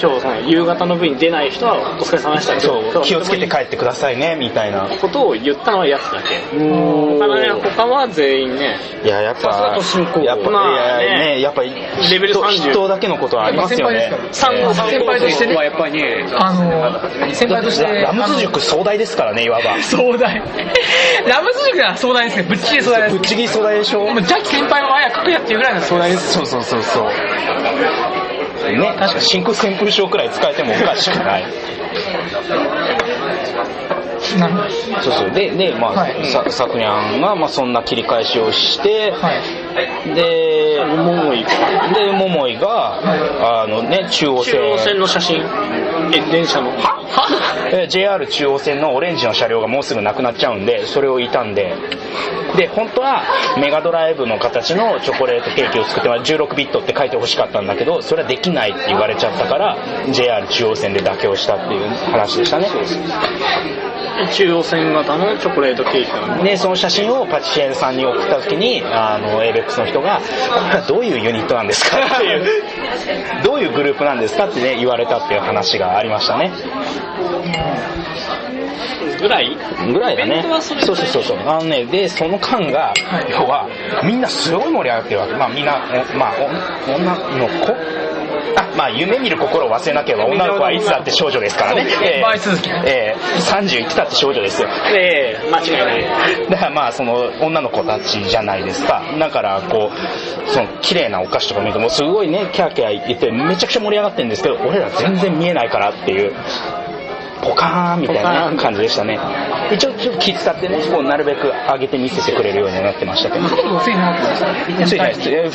[0.00, 6.40] 今日その夕方の部に出ない人はお疲れ様でしたうん、そう気をつけて帰ってくださいねみたいなことを言ったのはやつだけ。
[6.58, 9.78] 他のね、他は全員ね、いややっぱ
[10.22, 11.70] やっぱ、まあねねやっぱり
[12.10, 14.46] レベル人30人だけのことはありますよね先
[15.04, 17.84] 輩としてねはやっぱりねあの、先輩として。
[17.84, 20.36] ララムズ塾壮大ですからねいわば 壮大。
[21.26, 22.42] ラムズ塾は壮大ですね。
[22.42, 23.20] ぶっちぎり壮大ですぶっ。
[23.26, 26.32] ちぎり壮大でしょもうジャッキ先輩もあやかくやっていうぐらいの壮大です。
[26.32, 27.06] そうそうそうそう
[28.72, 31.44] ね確か真空旋風賞くらい使えてもおかしくない。
[35.02, 35.30] そうそう。
[35.30, 36.24] ででまあ、はい。
[36.30, 40.14] ささくにゃんが、まあ、そんな切り返しをして、はい。
[40.14, 44.54] で桃井で桃井が、あのね中央線。
[44.54, 45.42] 中央線の写真、
[46.12, 46.70] え、電車の？
[46.70, 47.02] は？
[47.72, 51.74] えー JR 中央線のオレンジの車両がもうすぐなくなっちゃうんでそれを傷んで。
[52.56, 53.22] で本当は
[53.58, 59.76] メガドライブの形のチョコレートケーキを作ってまあ16ビットって書いてほしかったんだけどそれはできないって言われちゃったから
[60.10, 62.68] JR 中央線で妥協したっていう話でしたね
[64.32, 66.42] 中央線型のチョコレートケーキなの？
[66.44, 71.98] でその写真をパティシエさんに送った時にあの ABEX の人が「これはどういうユニットなんですか?
[72.16, 72.46] 」っていう。
[73.44, 76.50] どういうグループなんですかってね言われたっていう話がありましたね。
[79.20, 79.56] ぐらい？
[79.92, 80.42] ぐらいだね。
[80.60, 81.38] そうそうそうそう。
[81.46, 82.92] あのねでその間が、
[83.30, 83.68] 要は
[84.04, 85.32] みんなすごい盛り上がってるわけ。
[85.34, 85.76] まあみんな
[86.14, 86.34] おまあ
[86.88, 87.76] お女の子？
[88.56, 91.86] あ まあ夢見る心を忘れなければ 女の子はいつだって少女ですからね。
[92.02, 94.68] えーえー30いってたって少女ですよ。
[94.94, 96.04] ええ間違いない。
[96.50, 99.02] だからまあその女の子たちじゃないですか。
[99.18, 106.32] だからこうその綺麗なお菓子とか見るともうすごいねキャーキャー言ってめちゃくちゃ盛り上がってるんですけど俺ら全然見えないからっていう
[107.42, 109.18] ポカーンみたいな感じでしたね。
[109.72, 113.48] 一応ちょっと気使ってねこうなるべく上げて見せてくれるようになってましたけど。
[113.48, 114.12] ほとんどついな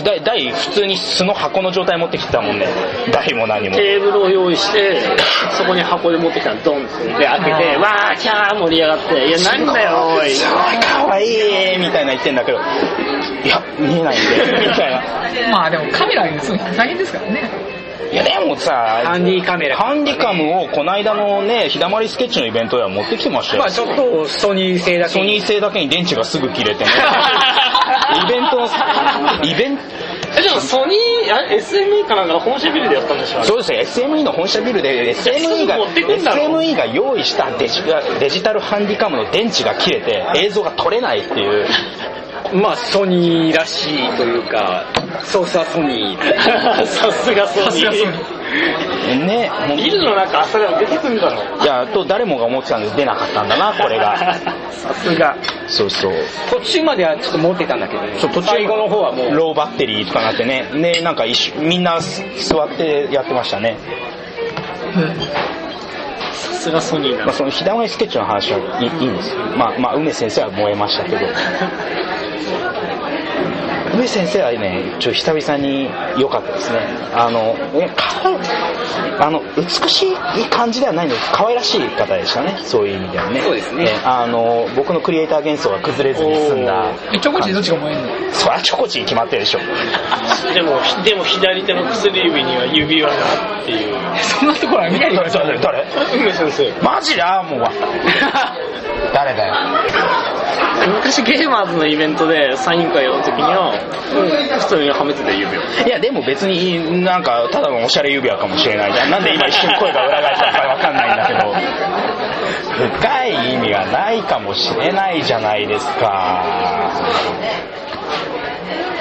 [0.03, 2.67] 台台普通に素の箱の状態持ってきてたもんね。
[3.11, 3.75] 台も何も。
[3.75, 5.01] テーブルを用意して、
[5.57, 10.29] そこに箱で持ってきたらドンってで開けて、わーキャー盛り上がって、いやなんだよおい。
[10.31, 12.59] すごいかわいいみたいな言ってんだけど。
[12.59, 15.03] いや見えないんでみたいな。
[15.51, 17.80] まあでもカメラに映るの大変ですからね。
[18.11, 19.77] いやでもさハンディカメラ。
[19.77, 26.91] ハンディカムをこの間のね日だまりスケッチのイベントでは持ってきてましたよ、まあちょっとソニー製だけソニー製だけに電池がすぐ切れてね。
[28.25, 28.67] イベントの
[29.43, 29.83] イベント。
[30.37, 37.81] えでもソニーあ SME かなんかの本社ビルでやったんでしょそうですね SME の本社ビルで SME が持ってくんだろ SME が用意したデジ
[38.19, 41.67] デジタルハンディカムの電池が切れて映像が撮れないっていう
[42.53, 44.85] まあソニーらしいというか
[45.23, 46.85] ソースは ソニー。
[46.85, 49.25] さすがソニー。
[49.25, 49.77] ねもう。
[49.77, 54.17] ビルの中朝が出てくるんだろいやと誰もが思ってたんです出なかったんだなこれが。
[54.71, 55.35] さすが。
[55.67, 56.13] そうそう。
[56.49, 58.47] 途中まではちょっと持ってたんだけどねそう途中。
[58.49, 59.35] 最後の方はもう。
[59.35, 60.67] ローバッテリーとかなってね。
[60.73, 63.77] ねなんか一緒みんなす座ってやってましたね、
[66.33, 69.39] さすがソニーだまあ、そのひだまりスケッチの話はいいいいんですよ。
[69.57, 71.17] まあまあ梅先生は燃えましたけど
[74.01, 75.87] 梅先生はねちょっと久々に
[76.19, 76.79] 良かったですね。
[77.13, 78.41] あのえかわい
[79.19, 80.15] あの美しい
[80.49, 82.57] 感じではないので可愛らしい方でしたね。
[82.63, 83.41] そういう意味ではね。
[83.41, 83.85] そうですね。
[83.87, 88.33] えあの僕のクリエイター幻想が崩れずに済んだえチョコチどっちが燃えんの？
[88.33, 89.59] そりゃチョコチに決まってるでしょ。
[90.55, 93.15] でもでも左手の薬指には指輪が
[93.61, 93.95] っていう。
[94.23, 95.59] そんなところは見ないでください誰？
[95.59, 95.85] 誰？
[96.17, 96.71] 梅先生。
[96.81, 97.63] マジでああもう
[99.13, 99.53] 誰だよ
[100.95, 103.71] 昔ゲーマーズのイベントでサイン会やった時には
[104.59, 109.11] 普通にはめてた指輪いやでも別になんかただのおしゃれ指輪かもしれないじゃん。
[109.11, 111.53] なんで今一瞬声が裏返ったのかわかんないんだけど。
[112.99, 116.43] 深い意味がないかもしれないじゃないですか。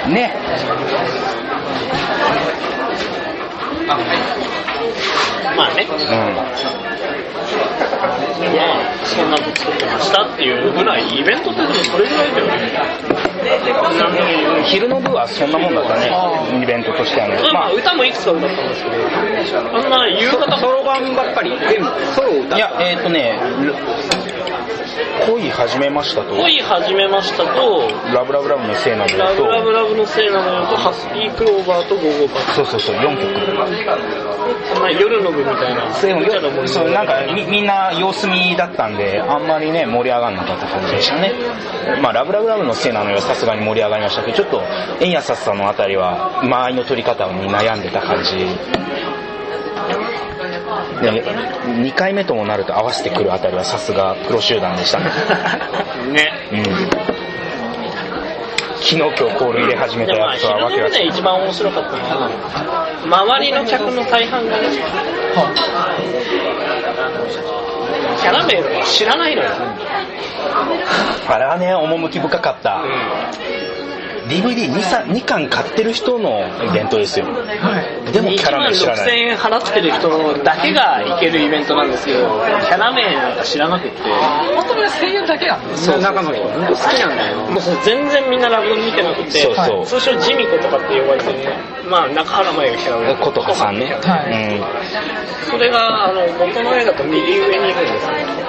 [0.07, 0.33] ね。
[5.57, 5.87] まあね。
[5.89, 7.80] うん
[8.49, 12.61] まあそんなの作ってましたっていうぐらいイベントってでもそれぐらいだよね。
[14.65, 16.11] 昼の部はそんなもんだったね。
[16.61, 17.39] イベントとしてはね。
[17.41, 18.95] まあ、まあ歌もいくつか歌ったんですけど
[19.77, 21.51] あんな夕方ソロ版ばっかり？
[21.59, 23.39] 全部ソロを歌いやえっ、ー、とね
[25.27, 26.35] 恋始めましたと。
[26.35, 32.53] 恋始めましたとラブラブラブのせいなのよラブとラブラブのせいなのよとハスキークローバーとゴーゴーパー。
[32.53, 34.30] そうそうそう4曲
[34.73, 36.01] そんな夜の部みたいな。
[36.01, 41.33] でも無茶なもんそうなんかみみんな様子見だったんであんまりね盛り上がんなかった感じでしたね。
[42.01, 44.61] まあラブラブラブのせいなのよさすがに盛り上がりましたけどちょっと
[44.99, 48.31] 円安さんのあたりは間合いの取り方に悩んでた感じ。
[51.01, 51.23] で
[51.63, 55.11] 2回目ともなると合わせてくるあたりはさすがプロ集団でしたね。
[56.13, 56.31] ね。
[56.51, 57.10] うん
[58.81, 64.69] 昨日今日コール入れ始めたやつはわけ一番面白かったのは周りの客の大半がね
[68.19, 69.49] キャラメルは知らないのよ
[71.29, 72.81] あれはね趣深かった
[74.31, 77.25] DVD2 2巻買ってる人のイベントですよ。
[78.11, 83.97] でもキャラメル知ら1万6000ない円払ってる人だけが行けるイベントなんですけどキャラ名なんか知らなくって。
[84.55, 85.99] 本当に1000円だけなんですそう。
[85.99, 89.85] 中の人好きなんだよもうそれ全然みんなラブ見てなくてそうそう。
[89.85, 91.81] 通称ジミコとかって呼ばれてるね。
[91.89, 94.61] まあ中原舞がキャラメル琴葉さんね、はい
[95.49, 98.40] それがあの元の絵だと右上にいるんですね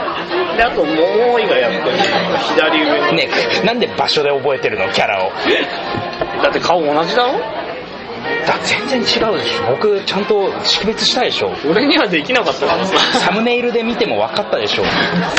[0.62, 1.98] であと桃井がやってる。
[2.55, 3.12] 左上。
[3.16, 3.29] ね
[3.64, 4.88] なんで場所で覚えてるの？
[4.92, 5.33] キャラを。
[6.42, 7.40] だって顔同じだろ？
[8.46, 9.03] だ全然違
[9.35, 9.72] うでしょ。
[9.72, 11.53] 僕ちゃんと識別したでしょ。
[11.68, 14.85] 俺にはできなかったからさサムネイルで見ても分かったでしょ。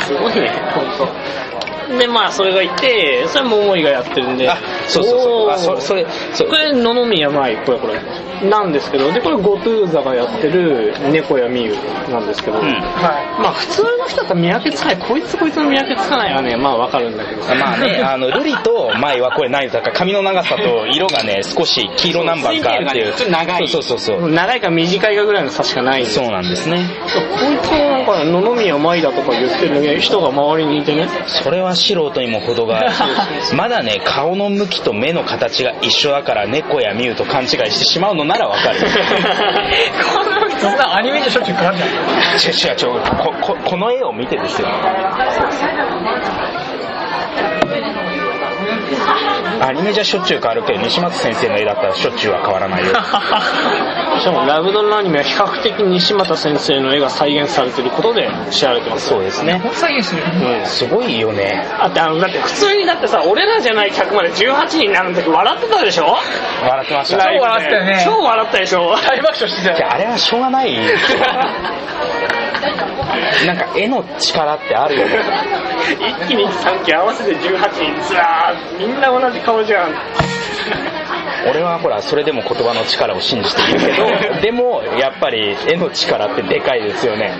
[0.05, 1.07] すごいね本当
[1.97, 4.49] でまあそれがいてそれ桃井がやってるんで。
[4.49, 5.49] あそうそうそう。
[5.49, 6.49] あそそれそう。
[6.49, 8.01] これ野々宮舞これこれ。
[8.49, 9.11] なんですけど。
[9.11, 11.75] でこれゴトゥーザがやってる猫やみゆ
[12.09, 12.65] なんですけど、うん。
[12.65, 16.57] はまあ普通の人だったら見分けつかないこいつこいつの見分けつかないはね。
[16.57, 17.41] まあわかるんだけど。
[17.55, 23.29] まあね、あの、ルリとマイはこれ何だか髪の長さと色がね、 少し黄色ナンバーかっていう。
[23.29, 23.67] 長い。
[23.67, 24.19] そうそうそう。
[24.19, 24.31] そう。
[24.31, 26.85] 長いか短いかぐらいの差しかないんですそうなんですね。
[27.13, 27.19] こ
[27.51, 31.07] いつもなんかね野々宮舞だとか言ってる人が周りにいてね。
[31.27, 32.91] それは素人にも程がある。
[33.55, 38.79] まだね、顔の向きと目の形が一緒だから猫やミュウと勘違いしてしまうのならわかる。
[40.59, 41.89] そんなアニメでしょっちゅう変わるじゃう
[42.75, 44.67] 違う違うこここの絵を見てですよ。
[49.61, 52.93] アニメじゃしょっちゅう変わるけど、西松先生の絵だったらしょっちゅうは変わらないよ。
[54.19, 59.61] しかもラブドルのアニメは比較的西俣先生の絵が再現されてることで知られてますそうですね。
[59.73, 60.23] 再現してる
[60.59, 61.65] うんすごいよね。
[61.79, 66.17] だってあのだって普通にだってさ俺らじゃない客まで18人になる時笑ってたでしょ？
[66.61, 67.23] 笑ってました。
[67.23, 68.95] 超笑ってたよね超笑ったでしょ？
[68.95, 70.73] 大爆笑してたよいやあれはしょうがない。
[73.45, 75.15] なんか絵の力ってあるよね。
[76.21, 79.93] 一気に3期合わせて18人ずらーみんな同じ顔じゃん。
[81.49, 83.87] 俺はほらそれでも言葉の力を信じているけ
[84.35, 87.33] ど でもやっぱり絵の力ってでかいですよね。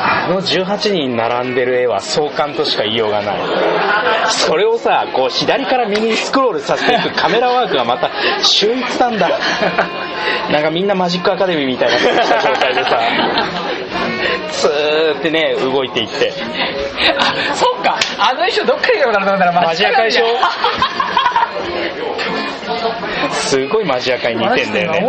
[0.00, 3.36] あの18人並んでる絵は壮観としか言いようがない。
[4.28, 8.10] それをさこう左から右にスクロールさせていくカメラワークがまた
[8.42, 9.28] 秀逸なんだ。
[10.50, 12.06] なんかみんなマジックアカデミーみたいな状
[12.60, 13.00] 態でさ
[14.50, 16.32] スーってね動いていって。
[17.18, 17.96] あ、そっか。
[18.18, 20.24] あの衣装どっから来たのかなと思ったらマジアカでしょ？
[23.32, 25.00] すごいマジアカに似てんだよね。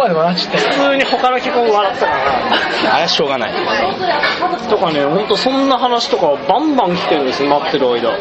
[0.57, 2.93] 普通に他の曲笑ってたから。
[2.93, 3.51] あれはしょうがない。
[4.69, 8.11] とかね本当そんな話とかバンバン来てるんですよ待ってる間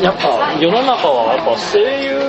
[0.00, 2.20] やっぱ世の中はやっぱ声優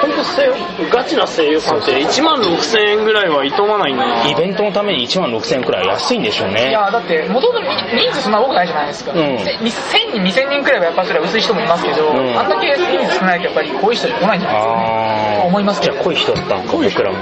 [0.00, 4.28] 本当声優ガチな声優さんって1万6000円ぐらいはいとまないんだな。
[4.28, 6.70] イベントのために1万6000円くらい安いんでしょうね。
[6.70, 9.18] いやだって元々人数そんな多くないじゃないですか、うん。
[9.38, 9.68] せ1000
[10.12, 12.38] 人2000人くらいはやっぱそれは薄い人もいますけど、ん。
[12.38, 15.36] あんだけ人数少ないとやっぱりこういう人来ないんじゃないですか。
[15.36, 15.92] あと思いますけど。
[15.92, 17.18] じゃあ濃い人だったんか僕らも。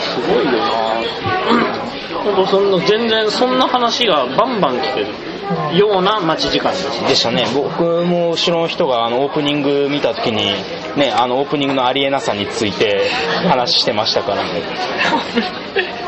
[0.00, 1.00] すごいよな
[2.24, 5.06] 本当そんな全然そんな話がバンバン来てる
[5.74, 6.72] ような待ち時間
[7.08, 7.46] でしたね。
[7.54, 10.54] 僕も後ろの人があのオープニング見た時に
[10.96, 13.10] ねあのオープニングのありえなさについて
[13.48, 14.50] 話してましたからね。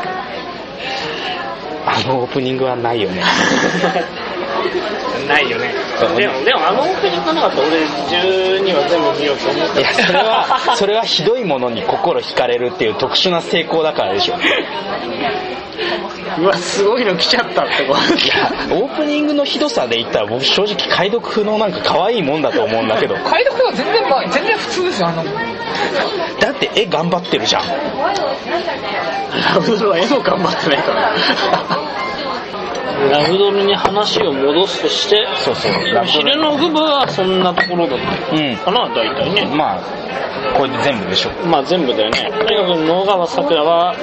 [1.85, 3.21] あのオープニングはないよね
[5.27, 5.73] ないよね。
[5.99, 14.35] でもでもあのオープニングがなかったら俺12は全部見ようと思っていやそれはそれはひどいものに心惹かれるっていう特殊な成功だからでしょ。
[16.39, 23.15] うわすごいの来ちゃったってこういやオープニングのひどさで言ったら僕正直解読不能なんか可愛いもんだと思うんだけど。
[23.15, 25.33] 解読は全然、まあ、全然普通ですよあんなもん
[26.39, 27.63] だって絵頑張ってるじゃん。
[27.67, 31.13] ラブドルは絵も頑張ってないから
[33.11, 35.71] ラブドルに話を戻すとしてそうそう。
[36.05, 39.45] 昼の部分はそんなところだったうんかな大体ね。
[39.55, 40.03] まあ
[40.57, 41.31] これで全部でしょ。
[41.47, 42.31] まあ全部だよね。
[42.31, 43.95] とにかく野川さくらは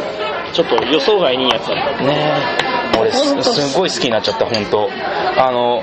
[0.53, 2.05] ちょっと予想外にいいやつだった。
[2.05, 2.33] ね
[2.95, 2.99] え。
[2.99, 3.43] 俺す。
[3.43, 4.89] すごい好きになっちゃった本当。
[5.37, 5.83] あの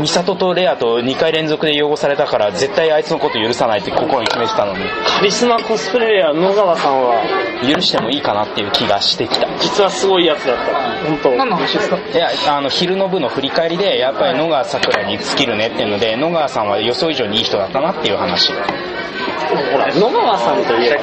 [0.00, 4.84] 美里とレアと2回連続で汚されたから絶対あいつのこと許さないって心に決めてたのに。
[5.06, 7.22] カリスマコスプレイヤー野川さんは
[7.62, 9.46] 許してもいいかなっていう気がしてきた。
[9.58, 10.62] 実はすごいやつだった。
[11.08, 11.30] 本当。
[11.32, 11.96] 何の話ですか？
[11.98, 18.52] いやあの昼の部の振り返りでやっぱり野川さくらに尽きるねっていうので野川さんは予想以上にいい人だったなっていう話。
[18.52, 20.96] ほら野川さんといえば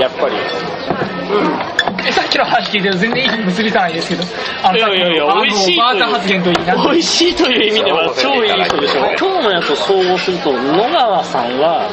[0.00, 0.36] やっぱり。
[0.36, 1.79] え
[2.12, 4.24] さっきの話聞いて全然いいに結びつかないですけど。
[4.62, 6.74] あのいやいやいや美味しいあのバーター発言といいな。
[6.74, 11.90] 美味しいという意味では超いい人でしょ今日のやつと総合すると野川さんは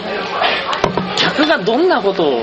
[1.15, 2.41] 客がどんなことを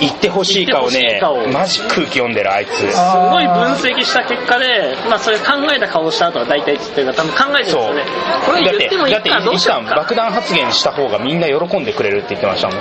[0.00, 1.20] 言ってほしいかをね
[1.52, 2.76] マジ空気読んでるあいつ。
[2.76, 8.04] すごい分析した結果で、まあそれ考えた顔した後は大体つってるから多分考えてるんですよね。
[8.46, 9.96] こって言ってもいいだってかどうし一旦ようか。
[9.96, 12.74] 爆弾発言した方がみんな喜んでくれるって言ってましたも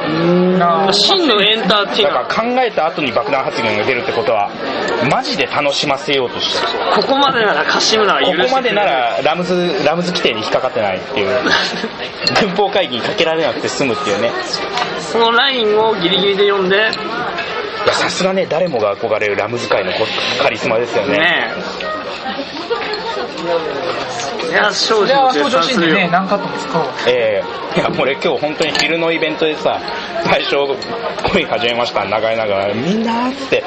[0.87, 0.93] ん。
[0.93, 2.27] 真のエンターテイだナー。
[2.27, 4.49] から考えた後に爆弾発言が出るってことは
[5.09, 6.79] マジで楽しませようとしてる。
[6.95, 8.49] ここまでなら柏村は許してくれる。
[8.49, 11.27] ここまでならラムズラムズ規定に引っかかってないっていう。
[12.41, 14.31] 軍法会議にかけられなくて済むっていうね。
[14.99, 16.89] そのラインをギリギリで読んで、
[17.85, 19.99] いやさすがね誰もが憧れるラムズ界のこ
[20.41, 21.19] カリスマですよね。
[21.19, 21.51] ね
[21.91, 21.95] え。
[24.49, 26.09] いや、正それ直は登場シーンでねね。
[26.11, 26.85] 何カットも使おう。
[27.07, 27.43] え
[27.75, 27.79] え。
[27.79, 29.79] いや俺今日本当に昼のイベントでさ
[30.23, 30.55] 最初
[31.31, 32.05] 恋始めました。
[32.05, 33.63] 長いながらみんなーって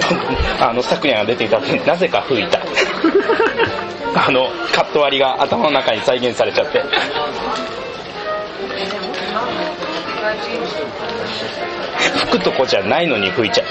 [0.60, 2.60] あの昨夜が出ていた後になぜか吹いた。
[4.14, 6.82] あのカット割りが頭の中に再現されちゃって
[12.00, 13.66] 吹くとこじゃないのに吹いちゃう。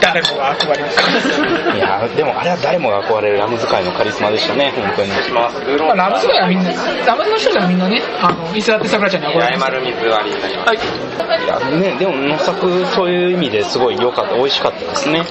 [0.00, 5.12] 誰もが憧れますいやでもあれは誰もが憧れるラムズ界のカリスマでしたね本当に。
[5.32, 6.72] まあ、ラムズ界はみんな、
[7.06, 9.72] ラムズの人はみんなね、あの、伊勢って桜ちゃんに憧れます。
[9.72, 10.76] はい。
[10.76, 15.24] いやね、でも野作そういう意味ですごい良かった美味しかったですね。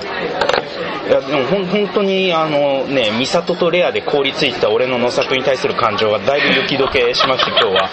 [1.07, 7.89] いやでもほん本当にあのね美里とレアで凍りついた俺の野作に対する感情がだいぶ雪解けしました今日は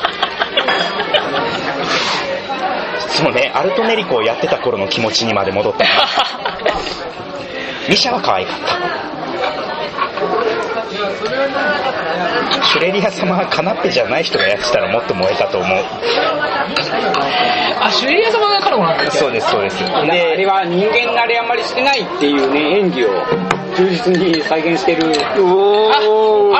[3.08, 5.84] そうねアルトメリコをやってた頃の気持ちにまで戻った。
[7.88, 8.68] ミシャは可愛かった。
[12.64, 15.78] シュレリア様はカナッペじゃない人がやってたらもっと燃えたと思う。
[17.80, 19.22] あ、シュエリア様が彼女なんですよ。
[19.24, 19.84] そうですそうです。
[19.84, 23.24] あれでは人間慣れあんまりしてないっていうね、演技を
[23.78, 25.06] 忠実に再現してる。
[25.06, 25.10] あ、あ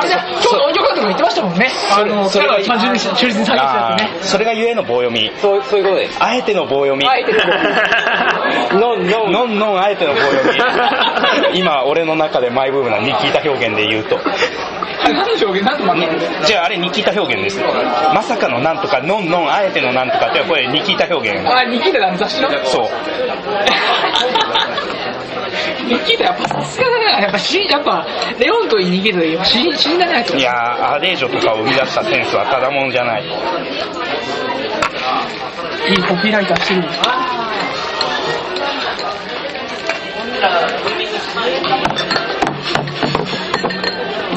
[0.03, 1.69] れだ、今日の音響監督も言ってましたもんね。
[1.91, 4.09] あの、それ彼は一番忠実に忠実に再現したやつね。
[4.21, 5.29] それがゆえの棒読み。
[5.41, 6.17] そう、そういうことです。
[6.23, 7.05] あえての棒読み。
[7.05, 7.39] あえての
[8.79, 9.31] ノン、 ノン。
[9.33, 10.43] のんのんあえての棒読
[11.51, 11.51] み。
[11.59, 14.17] 今、俺の中でマイブームなニキータ表現で言うと。
[15.03, 15.93] 何の表現何とま
[16.45, 17.59] じゃああれニキータ表現です。
[18.13, 21.45] まさかのなんとか、のんのんあえてのなんとかってこれニキータ表現。
[21.49, 22.49] あ、ニキータだ、あの雑誌の？
[22.65, 22.87] そう。
[25.87, 27.23] ニキータやっぱさすがだね。
[27.23, 28.05] やっぱし、やっぱ、
[28.39, 30.35] レオンとニキータで死死んだねと。
[30.35, 33.23] いやー、アレージョとかを生み出したセンスはただもんじゃない。
[33.23, 33.27] い
[35.93, 36.83] いコピーライターしてる。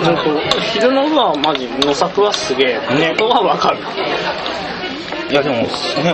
[0.05, 2.80] 本当昼の部はマジ、野作はすげえ。
[2.99, 3.78] ねのはわかる。
[5.33, 5.66] いやでも、ね、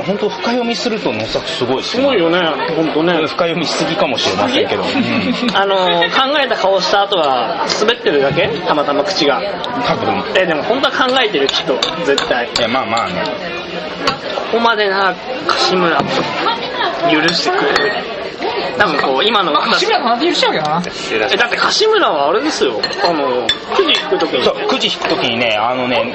[0.06, 2.38] 本当深読みすると野作すごいですすごいよね、
[2.76, 3.14] 本当ね。
[3.26, 4.82] 深読みしすぎかもしれませんけど。
[4.82, 8.48] うんあのー、考えた顔した後は滑ってるだけ？
[8.64, 9.42] たまたま口が。
[9.84, 10.22] 多分。
[10.36, 12.46] え、でも本当は考えてるきっと、絶対。
[12.46, 13.24] いや、まあまあね。
[14.52, 15.12] ここまでな、
[15.48, 16.08] 柏村も
[17.10, 18.17] 許してくれる。
[18.78, 20.82] 多分こう、今のまあ、柏村なんて許しちゃうけどな。
[21.12, 22.80] え、だって柏村はあれですよ。
[23.04, 26.14] あの、くじ引くときにそう、くじ引くときにね、あのね、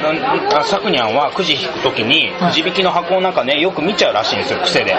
[0.64, 4.86] さくにゃんはくじ引くときに、はい地引きの箱の中ね、よく見ちゃうらしいんですよ、癖で。
[4.86, 4.94] で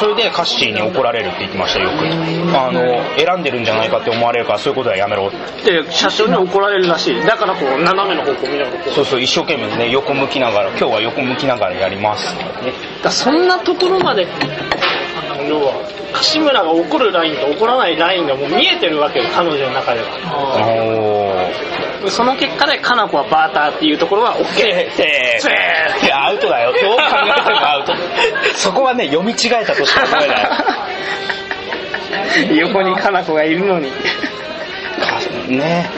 [0.00, 2.58] それでカッシーに怒られるって言ってましたよ、よく。
[2.58, 2.82] あの、
[3.16, 5.30] 選んでるんじゃないかって思われるから、そういうことはやめろ。
[5.64, 7.20] で、社長に怒られるらしい。
[7.24, 8.92] だからこう、斜めの方向見ながら。
[8.92, 12.34] そうそう、一生懸命ね、横向きながら、今日は横向きながらやります。
[12.34, 12.72] ね、
[13.02, 14.26] だそんなところまで、
[15.48, 15.74] 要は、
[16.12, 20.06] 柏村が怒るラインと怒らないラインがもう見えてるわけよ、彼女の中では。
[22.08, 24.44] その結果で、かな子はバーターっていうところは OK。
[24.44, 24.90] せ
[25.38, 26.72] せーいや、アウトだよ。
[26.72, 27.00] どう考え
[27.44, 27.94] てもアウト。
[28.54, 30.38] そこはね、読み違えたとしか思えない。
[32.58, 33.92] 横にかな子がいるのに。
[35.48, 35.88] ね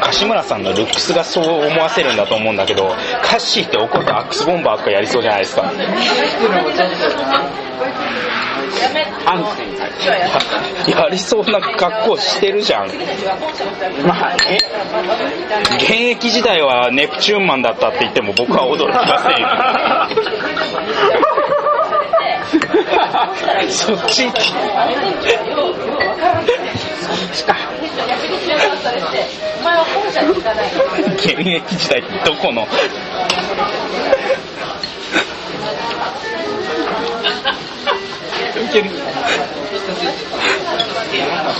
[0.00, 5.72] 柏村さんのルックスがそう思わせるんだと思うんだけどカッシーって怒るとアックスボンバーとかやりそうじゃないですか
[9.26, 9.72] アンセン
[10.90, 12.88] やりそうな格好してるじゃん。
[14.06, 14.58] まあね。
[15.78, 19.48] 現役時代はネプチューンマンだったって言っても僕は驚きませんよ。
[23.68, 24.26] そっち
[31.16, 32.66] 現役時代どこの？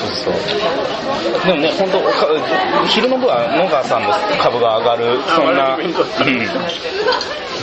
[0.01, 0.35] そうそう。
[1.47, 5.77] でもね本当か昼の部は野川さんの株が上がるそんな。
[5.77, 5.85] うん。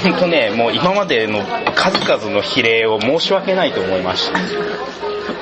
[0.04, 1.44] 本当ねもう今までの
[1.74, 4.40] 数々の比例を申し訳ないと思いました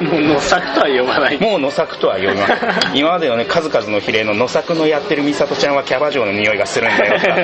[0.02, 1.40] もう、のさくとは呼ばない。
[1.40, 2.54] もう野作とは呼びます
[2.94, 7.36] 今までのね数々の比例の野作のやってる美里ちゃんはキャバ嬢の匂いがするんだよとか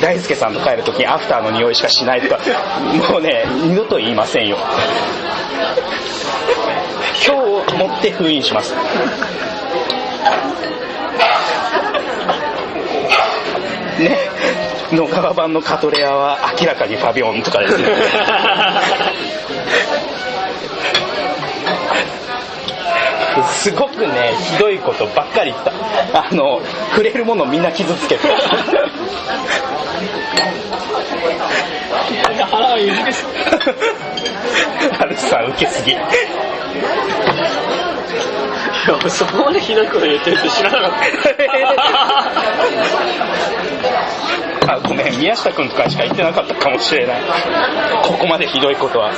[0.00, 2.38] 大輔さんと帰るときにアフターの匂いしかしないとか
[3.10, 4.56] もうね二度と言いませんよ
[7.26, 8.80] 今日をもって封印しますね
[14.92, 17.84] 野川版のカトレアは明らかにファビオンとかですね
[23.42, 25.72] すごくねひどいことばっかり言った
[26.28, 26.60] あの
[26.90, 28.28] 触れるものみんな傷つけて
[32.50, 33.26] 腹が緩いです。
[34.92, 36.04] ハルさん受けすぎいや
[39.08, 41.00] そこまでひどいこと言ってるって知らなかっ
[44.66, 44.74] た。
[44.74, 47.22] あごめん宮下君とかしか言ってなかったかもしれない
[48.02, 49.12] ここまでひどいことは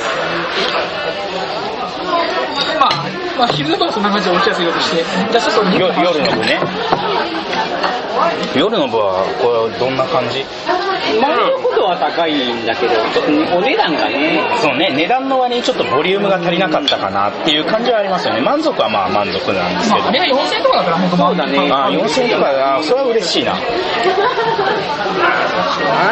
[2.79, 3.05] まあ、
[3.37, 6.59] まあ、昼の部はそんな感じで落ちやすいようとして、じゃあちょっとよ夜の部ね。
[8.55, 10.45] 夜の部はこれどんな感じ？
[11.21, 11.31] 満
[11.63, 18.41] 足度は高いんだけど、ちょっとねお値段がね、そうね値段の割にちょっとボリュームが足りなかったかなっていう感じはありますよね。
[18.41, 20.03] 満足はまあ満足なんですけど。
[20.03, 21.69] まあ、あれが4000円とかだったら本当そうだね。
[21.71, 23.53] あ4000円とかあそれは嬉しいな。
[23.55, 23.61] 何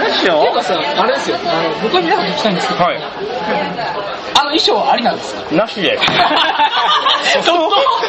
[0.06, 2.98] でしょっていうかさ、あれですよ、あの僕は皆さんに聞きたいんですけど、はい。
[4.38, 5.42] あの衣装はありなんですか？
[5.56, 5.98] なしで。
[7.36, 7.52] ちょっと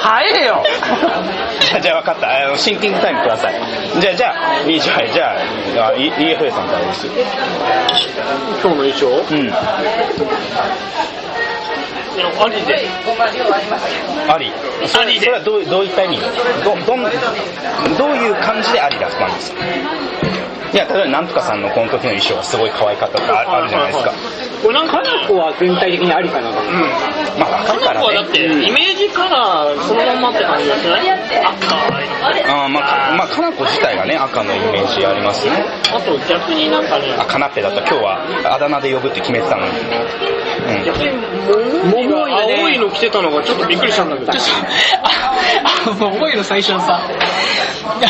[0.03, 0.63] 早えよ。
[1.61, 2.29] じゃあ、じゃあ分かった。
[2.47, 3.55] あの、シンキングタイムください。
[4.01, 7.07] じゃあ、じゃあ、いいじゃあ、じゃあ、あい EFA さんからです。
[7.07, 9.09] 今日の衣装？
[9.09, 9.51] うん。
[12.39, 12.89] ありで。
[14.29, 14.53] あり。
[14.87, 16.19] それそれはどうどういった意味？
[16.65, 17.03] どどん
[17.97, 19.53] どういう感じでありだったんです？
[19.53, 19.57] か
[20.73, 24.13] いや例えばなんとかさんのこの時の衣装はすごい可愛かったとかああるじゃないですか、
[24.63, 26.51] これなんか、かなこは全体的にありかな。
[27.39, 31.77] まあ若いからこはだって、ねイメージカラーそのまんまって感じがしない赤
[32.49, 35.65] あーまあ、かまあ、かなこ自体がね赤のイメージありますね。
[35.95, 41.37] あと逆になんかね、あカナッペだった今日はあだ名で呼ぶって決めてたのに、うん、逆に
[41.87, 44.33] 桃井が青いの着てたのがちょっとびっくりしたんだけど。
[44.33, 44.51] ちょっと、
[45.03, 45.33] あ、
[45.87, 47.01] あの、覚える最初のさ、
[48.01, 48.09] い や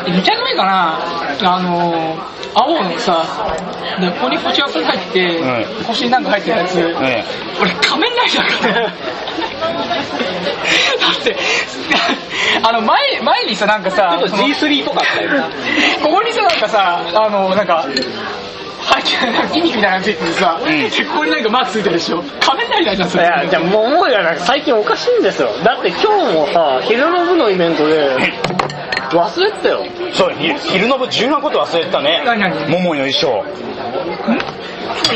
[0.00, 0.98] 2着目かな
[1.42, 2.16] あの、
[2.54, 3.24] 青のさ、
[4.00, 7.24] でここに星が入って、うん腰になんか入ってるやつ、え
[7.60, 8.74] 俺仮面ライダーかな。
[8.82, 8.88] だ
[11.20, 11.36] って、
[12.62, 15.30] あの前、前にさ、なんかさ、ちょっとその G3 っぽかったよ。
[16.02, 17.86] ここにさ、なんかさ、あの、なんか、
[18.82, 20.64] 背景なんか筋肉みたいなのついててさ、ん。
[20.64, 22.22] でここになんかマークついてるでしょ。
[22.40, 23.24] 仮面ライダーじゃん、それ。
[23.24, 25.50] いや、じゃあもう思いがなんか最近おかしいんですよ。
[25.64, 28.16] だって今日もさ、昼の部のイベントで、
[29.18, 29.84] 忘れてたよ。
[30.12, 32.22] そうひ昼の部重要なこと忘れてたね。
[32.68, 33.44] 桃井の衣装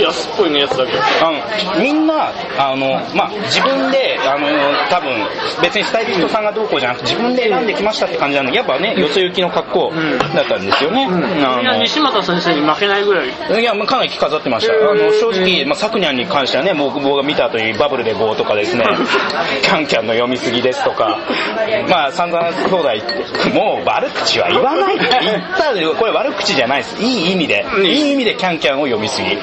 [0.01, 0.99] 安っぽいのやつだけど。
[0.99, 1.31] あ
[1.77, 4.47] のみんなあの、まあ、自分であの
[4.91, 5.27] 多分
[5.63, 9.93] 別にスタイリストさんがどうこうじゃなくて自分で選んできましたって感じなんでやっぱねよそ行きの格好
[10.35, 13.29] だったんですよね、みんなあ西俣先生に負けないぐらい。
[13.49, 14.73] のいや、まあかなり着飾ってました。
[14.73, 18.85] あの、正直、まあ、に関してはね、僕僕が見た後にバブルで棒とかですね、
[19.63, 21.19] キャンキャンの読みすぎですとか、
[21.89, 22.89] まあ、散々兄弟
[23.55, 27.03] もう悪口は言わないって言ったら、これ悪口じゃないです。
[27.03, 29.39] いい意味で、いい意味でキャンキャンを読みすぎ。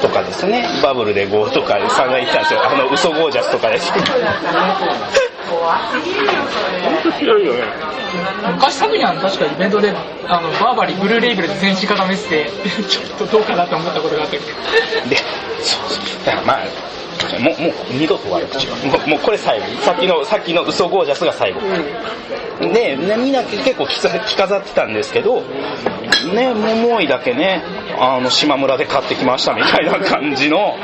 [0.00, 2.62] とかですね、バブルで棒とか散々言ってたんですよ。
[2.64, 3.92] あの、嘘ゴージャスとかです。
[7.18, 7.60] ひどいよね。
[8.54, 9.94] 昔サグニャン確かイベントで、
[10.26, 12.50] あの、バーバリーブルーレイブルで全身固めてて、
[12.88, 14.44] ちょっとどうかなと思ったことがあったけど。
[15.08, 15.16] で、
[15.60, 16.24] そうそう。
[16.24, 16.66] だからまあ、
[17.38, 18.76] もう、もう二度と悪口は。
[18.76, 19.66] もう、もうこれ最後。
[19.82, 21.60] さっきの、さっきの嘘ゴージャスが最後。
[22.60, 24.00] で、ねみんな結構着
[24.36, 25.42] 飾ってたんですけど、
[26.34, 27.62] ね、桃井だけね、
[27.98, 30.76] あの、島村で買ってきましたみたいな感じの、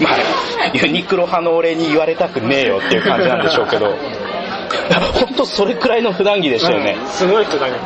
[0.00, 3.96] まあ、ユニクロ派の俺に言われたくねえよっていう感じなんでしょうけど、
[5.14, 6.96] 本当それくらいの普段着でしたよね。
[7.06, 7.78] すごい人だね。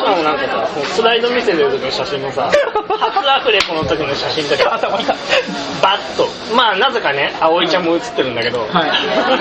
[0.00, 2.50] しかもなんかさ、スライド見せてる時の写真もさ、
[2.88, 4.70] 初アフレコの時の写真だけど、
[5.82, 6.28] バッと。
[6.54, 8.90] まあなぜかね、葵ちゃんも写ってるんだけど、はい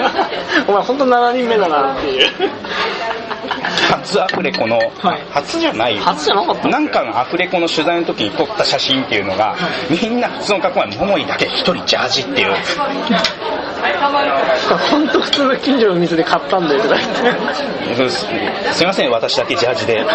[0.67, 2.29] お前ほんと7人目だなっていう。
[3.89, 4.83] 初アフレコの、は
[5.15, 9.55] い初じゃないよ初じゃなかったなんかのアフレコの取材の時に撮った写真っていうのが、
[9.89, 12.53] みんな普通の格好は桃井だけ一人ジャージっていう。
[14.89, 17.05] ほんと普通の近所の店で買ったんだよとか言
[17.93, 18.09] って。
[18.09, 18.25] す
[18.73, 20.05] すいません、私だけジャージで。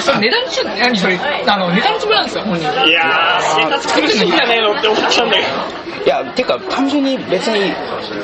[0.00, 2.64] それ値段中、何それ、あの、値段のつもりなんですよ、本人。
[2.86, 5.86] いやー、生活苦しいんじゃねえのって思ったんだけど。
[6.06, 7.74] いや、てか単純に別に、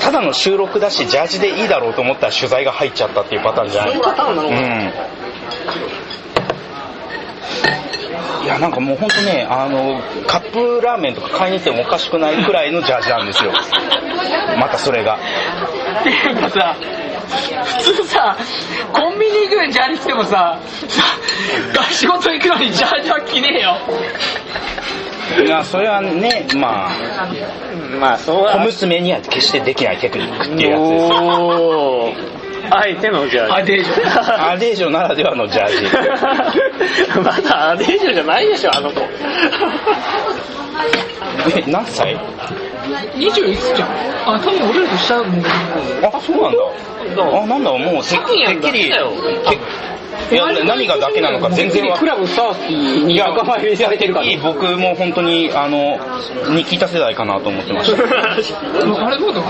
[0.00, 4.92] ただの収録だし、ジャージでいいだろうと思ったら取材が入っちゃったっていうパターンじゃないそういうパターンなのうん。
[8.44, 13.52] いや、なんかもうほんとね、あの、カップラーメンとか買いに行ってもおかしくないくらいのジャージなんですよ。
[14.58, 15.18] またそれが。
[16.00, 16.76] っていうかさ、
[17.84, 18.36] 普通さ、
[18.92, 20.58] コンビニ行くのにジャージ着てもさ、
[20.88, 23.76] さ、仕事行くのにジャージは着ねえよ。
[25.44, 26.90] いや、それはね、まあ、
[27.98, 31.04] まあそう小娘には決してできないテクニックっていうやつです。
[31.14, 32.42] おー。
[32.70, 33.56] あえてのじゃあ。
[33.56, 34.50] アデージョ。
[34.50, 37.18] アデージョならではのジャージ。
[37.18, 39.00] まだアデージョじゃないでしょ、あの子。
[41.56, 42.16] え、何歳
[43.16, 43.88] ？20いくつじゃん。
[44.34, 45.26] あ、多分俺らと下もう、
[46.02, 46.58] あ、そうなんだ。
[47.20, 48.92] あ、なんだ、もうてサクニャンてっきり、
[50.30, 54.26] 何がだけなのか全然わクラブサーティーに仲間入りされてるから。
[54.26, 55.98] いい僕も本当に、あの、
[56.54, 58.02] に聞いた世代かなと思ってました。
[59.06, 59.42] あれどうだ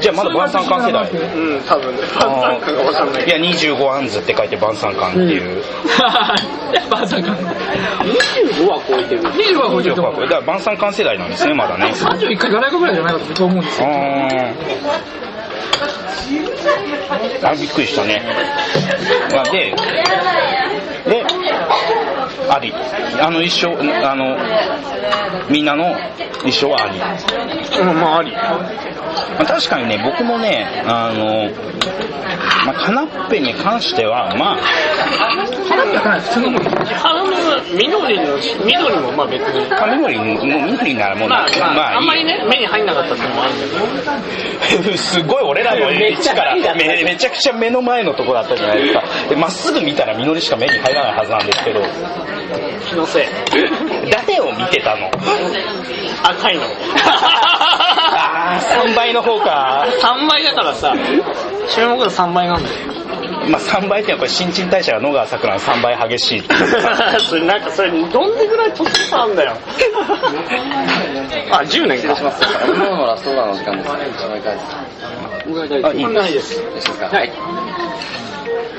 [0.00, 1.10] じゃあまだ晩餐館世代。
[1.10, 2.02] うん、多分ね。
[2.20, 5.62] あなんかがわかんないーいや、25アンズって書いて晩餐館っていう。
[6.90, 7.32] バーサーか。
[8.52, 9.22] 25は超えてる。
[9.22, 9.96] 25は超えてる。
[9.96, 11.92] だから晩餐館世代なんですね、まだね。
[11.94, 13.88] 31回言わないかぐらいじゃないかと僕は思うんですよ。
[17.42, 18.22] あ、びっくりしたね。
[19.52, 19.74] で、
[21.10, 21.26] で、
[22.54, 22.72] あり。
[23.20, 24.36] あの一生、あの、
[25.50, 25.94] みんなの
[26.44, 26.98] 一生はあり。
[27.80, 28.32] うん、まああり。
[28.32, 31.50] まあ、確かにね、僕もね、あの、
[32.66, 36.62] まあ、カナッペに関しては、まあ、普通のもん。
[36.62, 37.30] 花の
[37.74, 39.68] 緑の、緑もまあ別に。
[39.68, 42.24] まあ緑、もう緑ならもう、まあ、まあ、あんまり。
[42.24, 44.96] ね、目に入んなかったっていうのもあるんだけど。
[44.96, 49.02] すごい俺らの位置からめっちゃめめちゃくちゃ目の前のとこだったじゃないですか。
[49.28, 51.80] でまっすぐ見たら実りしか目に入らないはずなんですけど、
[52.88, 53.24] 気のせい。
[54.10, 55.10] 誰を見てたの？
[56.24, 56.62] 赤いの。
[58.14, 59.86] あー、3倍の方か。
[60.02, 60.94] 3倍だからさ、
[61.74, 62.74] 注目度3倍なんだよ。
[63.48, 66.42] まあ3倍っていうのはこれ新陳代謝が野川さくらの3倍激しい
[67.26, 69.56] それなんかそれどんでぐらい年差あんだよ
[71.50, 72.22] あ10年か今日
[72.78, 73.90] のラストオーダーの時間です。
[73.90, 75.86] お願いします。
[75.88, 77.32] あいいないですよろしいですかはい。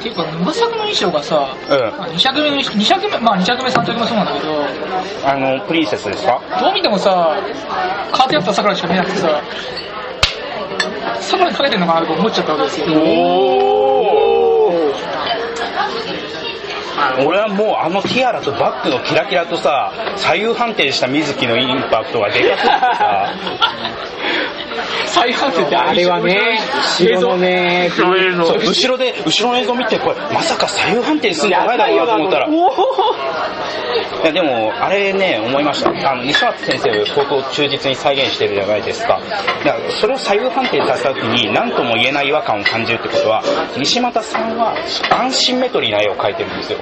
[0.04, 1.78] っていうか、野作の衣装がさ、うん
[2.16, 4.66] 2着目の、2着目、まあ2着目、3着目そうなんだけど、
[5.26, 6.41] あのプリンセスですか？
[6.60, 7.38] どう見てもさ、
[8.12, 9.41] カーテンやった桜しか見えなくてさ、
[11.22, 12.86] 桜にかけてんのかなと思っちゃったわけですよ。
[17.26, 23.34] 俺はもうあのティアラとバッグのキラキラとさ左右反転した水木のインパクトがでかくてさ
[25.08, 26.60] 再反省ってあれはね、
[27.00, 32.48] 後ろのね、後ろで後ろの映像見てこれまさか左右反転するんじゃないだろうなと思ったら。
[34.24, 35.89] いやでもあれね思いました。
[36.10, 39.20] あの西松先生相当忠実に再現してるじゃないですか。
[39.64, 43.44] だからそれを左右反転させた時に何とも言えない違和感を感じるってことは
[43.78, 44.76] 西俣さんは
[45.12, 46.80] アンシンメトリーな絵を描いてるんですよ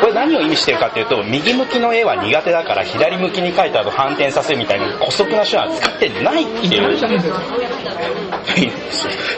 [0.00, 6.96] これ何を意味してるかっていうと右向きの絵は苦手だから左向きに描いた後反転させるみたいな姑息な手段使ってないっていう。
[6.96, 7.34] じゃねえんだよ。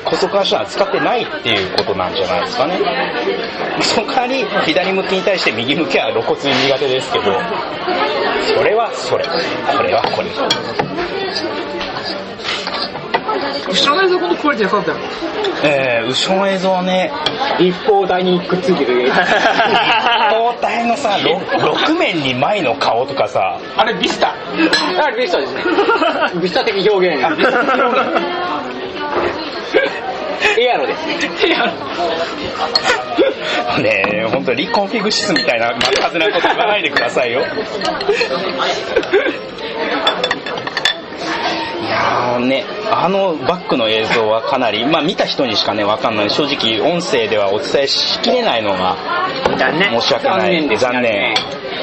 [0.04, 2.78] 姑息な手段使ってないっていうことなんじゃないですかね。
[3.82, 7.24] その代わり左向きに対して右向きは露骨に苦手ですけど
[8.54, 9.24] それはそれ。
[9.24, 10.28] これはこれ。
[13.68, 14.98] 後ろの映像ほんとクオリティ高かったよ。
[15.64, 17.12] えー、後ろの映像はね
[17.58, 19.10] 立方体にくっついてる。
[20.30, 24.34] 包帯のさ 6, 面に前の顔とかさあれビスタ。
[24.34, 25.62] あれビスタですね。
[26.40, 27.24] ビスタ的表現。
[30.58, 31.18] エアロですね。
[31.46, 31.66] いや、
[33.80, 37.44] ねえ本当リコンフィグシスみたいなまずはずなこと言わないでくださいよ
[41.98, 46.30] いやーねあのバックの映像はかなりまあ見た人にしかねわかんない。
[46.30, 48.96] 正直音声ではお伝えしきれないのが
[49.58, 50.62] 申し訳ない。
[50.62, 50.78] 残念。
[50.78, 51.34] 残念。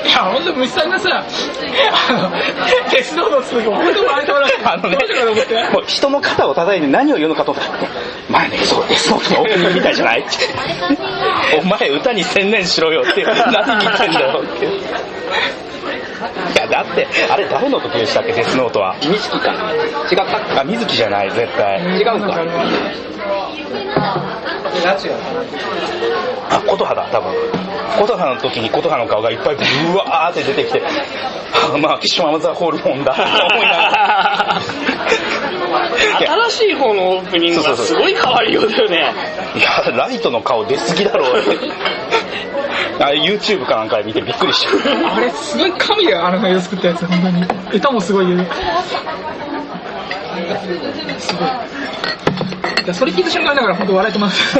[0.05, 1.23] いや、ほんと虫さんがさ、
[2.09, 2.31] あの、
[2.91, 4.55] 鉄道のすぐ、ほんと笑いたらしい。
[4.63, 4.97] あのね。
[5.73, 7.77] もう人の肩を叩いて何を言うのかと思ったら
[8.29, 10.25] 前の映像デスノートのオープニングみたいじゃない
[11.61, 15.14] お前歌に専念しろよって何言ってんだよって
[16.53, 18.95] いやだってあれ誰の時でしたっけデスノートは。
[19.01, 20.17] 錦かな違っ
[20.53, 21.79] たあ水木じゃない絶対。
[21.79, 22.35] 違うんか。
[26.49, 27.33] あ琴葉だ多分。
[27.99, 29.63] 琴葉の時に琴葉の顔がいっぱいブ
[29.97, 34.59] ワーって出てきてあ まあ岸間ザホルモンだって思いながら。
[36.49, 39.13] 新しい方のオープニングがすごい変わりようだよね。
[39.55, 41.43] いやライトの顔出すぎだろう
[42.99, 44.75] あれ YouTube かなんかで見てびっくりしちゃう
[45.15, 47.45] あれ、すごい神だよ、あの映像作ったやつ、本当に。
[47.77, 48.37] 歌もすごいよ。
[51.19, 51.47] すごい。
[52.83, 54.59] いや、それ聞いた瞬間だから本当笑えてます。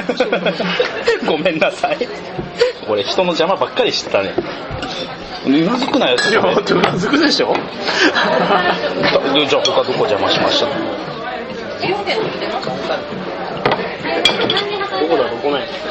[1.28, 1.97] ごめんなさい
[2.88, 4.32] 俺人の邪魔ばっかりしてたね
[5.45, 7.53] うなずくなよいやうなずくでしょ
[9.47, 10.67] じゃあ他どこ邪魔しました？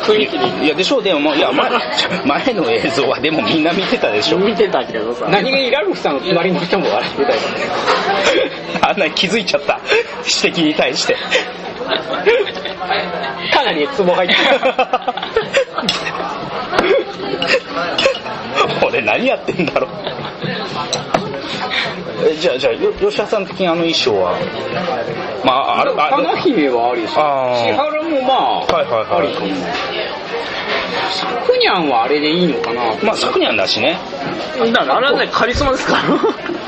[0.04, 1.02] 雰囲気でいやでしょう。
[1.02, 1.70] でもまあいや前
[2.24, 4.38] 前の映像はでもみんな見てたでしょ。
[4.38, 5.26] 見てたけどさ。
[5.30, 7.42] 何気にラルフさんの隣の人も笑ってたよね。
[8.82, 9.80] あんなに気づいちゃった。
[10.44, 11.16] 指摘に対して。
[13.52, 14.34] かなりツボ入って
[18.86, 19.90] 俺何やってんだろう
[22.22, 24.38] えじゃあじゃあよ吉田さん的にあの衣装は？
[25.44, 27.14] まああれあ花姫はありでしょ。
[27.64, 29.46] 千原もまあ、はいはいはいありかも。
[31.12, 33.98] サクニャンはあれでいいのかなまあ昨年だしね。
[34.72, 36.00] だからあれはねカリスマですから。
[36.00, 36.04] い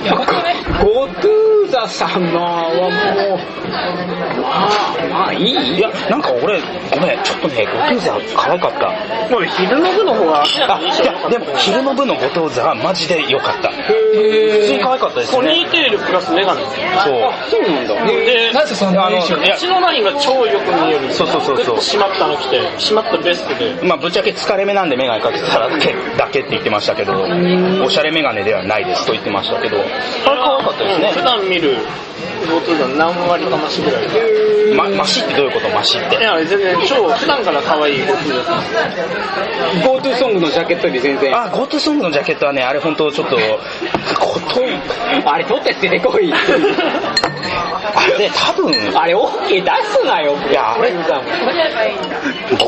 [0.05, 5.77] や、僕はね、ゴトゥーザ様はもう、まあ、まあいい。
[5.77, 8.87] いやなんか俺ごめんちょっとねゴトゥーザ可愛かった。
[9.35, 10.59] もう昼の部の方があい
[11.05, 13.71] やでも昼の部の後藤座はマジで良かった。
[13.71, 16.73] 普通に可愛かったですポニねーテールプラスメガネそう。
[16.73, 18.07] あ、そうなんだ。
[18.07, 19.49] でなんでそんな衣装い。
[19.49, 21.13] や口のラインが超よく見える。
[21.13, 21.57] そうそうそうそう。
[21.57, 23.87] グッと締まったの着て締まったベストで。
[23.87, 27.13] まあぶっちゃけ疲れ目なんでメガネかけてただけだけって言ってましたけど
[27.85, 29.77] おしゃれメガネではないですと言ってましたけど
[30.27, 31.13] あれ可愛かったですね。
[31.13, 31.77] 普段見る
[32.47, 35.69] GoTo が何割か増しぐらいでま、マシってどういうこと？
[35.71, 36.17] マシって。
[36.17, 38.51] いや全然超普段から可愛い GoTo です。
[39.87, 41.35] GoTo ソングのジャケットより全然。
[41.37, 43.37] あ、ゴートゥーソングのジャケットはね、あれ本当ちょっと、
[44.19, 44.63] こと、
[45.31, 46.33] あれ取って出てこい。
[47.47, 50.37] あれね、多分、あれ OK 出すなよ。
[50.51, 50.99] いやあれゴ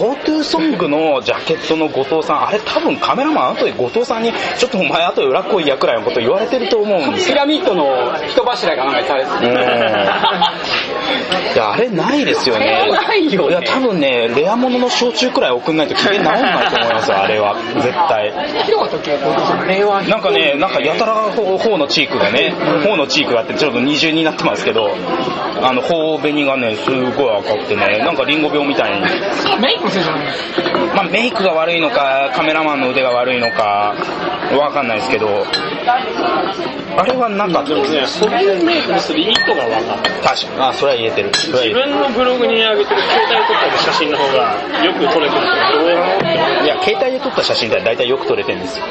[0.08, 7.34] ゴートゥーソングのジャケットの後藤さん、あれ多分カメラマン後で後藤さんに、ちょっとお前後で裏来いやくらいのこと言われてると思うんですよ。
[7.34, 9.30] ピラミッドの人柱かなんかにされて
[11.54, 12.66] いや、あれないですよね。
[12.90, 17.56] ないよねいや、多分ね、レアものの焼酎くらい送んないと機嫌治んないと思いますよ、あれは。
[17.74, 18.32] 絶対。
[18.64, 22.54] ひどかったっけあれはなんかね、なんかやたら頬のチークがね、
[22.84, 24.94] 頬のチークがあってちょっと二重になってますけど、
[25.62, 29.00] あの、頬紅がね、すごい赤くてね、なんかリンゴ病みたいに。
[29.60, 30.26] メイクのせいじゃない
[30.94, 33.94] まあ、メイクが悪いのか、カメラマンの腕が悪いのか、
[34.58, 35.46] わかんないですけど、
[36.98, 38.00] あれはなかったですね。
[38.00, 40.10] でもね、そういうメイクする意図が分かる。
[40.20, 40.60] 確かに。
[40.60, 41.30] あ、それは言えてる。
[41.30, 45.44] 自分のブログに上げてる携帯で撮った写真の方がよく撮れてる。
[46.64, 48.84] いや、携帯で撮った写真って大体よく撮れてるんですよ。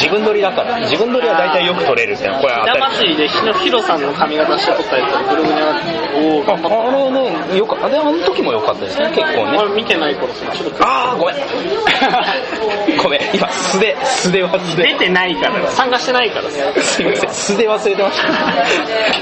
[0.00, 0.80] 自分撮りだから。
[0.80, 6.44] 自分撮りは大体よく撮れるってこれは当たりひな祭りで日野ヒロさんの髪型して撮ったやつブログにお。
[6.44, 9.58] あれね、よかあれあの時も良かったですね、結構ね。
[9.58, 11.36] 俺見てない頃さ、ちょっとあー、ごめん。
[13.02, 16.80] ごめん、今、素で、素で忘れ出てないから、参加してないからさ。
[16.80, 18.18] すいません、素で忘れてまし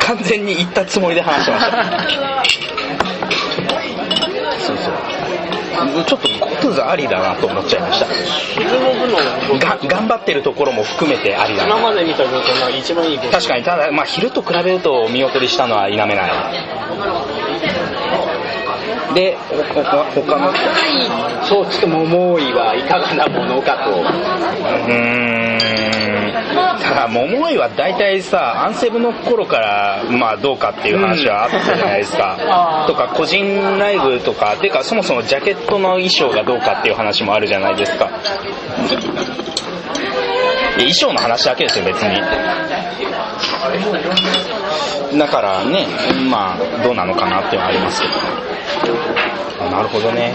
[0.00, 0.06] た。
[0.06, 3.47] 完全に言ったつもりで話してました。
[6.04, 8.06] ちょっとゴトゥザありだなと思っちゃいました。
[9.86, 11.76] 頑張ってるところも含めてありだな。
[11.78, 16.32] 今まで見たが一番いいボ確かに、ただ、まあ、昼と比べると見劣りしたのは否めない。
[19.14, 19.36] で、
[20.14, 20.54] 他の、う
[21.44, 23.90] そう、ちょっと桃井はいかがなものかと。
[23.92, 25.57] ーん、
[26.54, 32.36] ただ、桃井は大体さ、アンセブの頃から、まあ、どうかっていう話はあったじゃないですか。
[32.88, 38.08] とか、個人ライブとか、てか、そもそもジャケットの衣装がどうかっていう話もあるじゃないですか。
[40.76, 42.20] 衣装の話だけですよ、別に。
[45.18, 45.86] だからね、
[46.30, 48.14] まあ、どうなのかなっていうのはありますけど。
[49.78, 50.34] あなるほどね。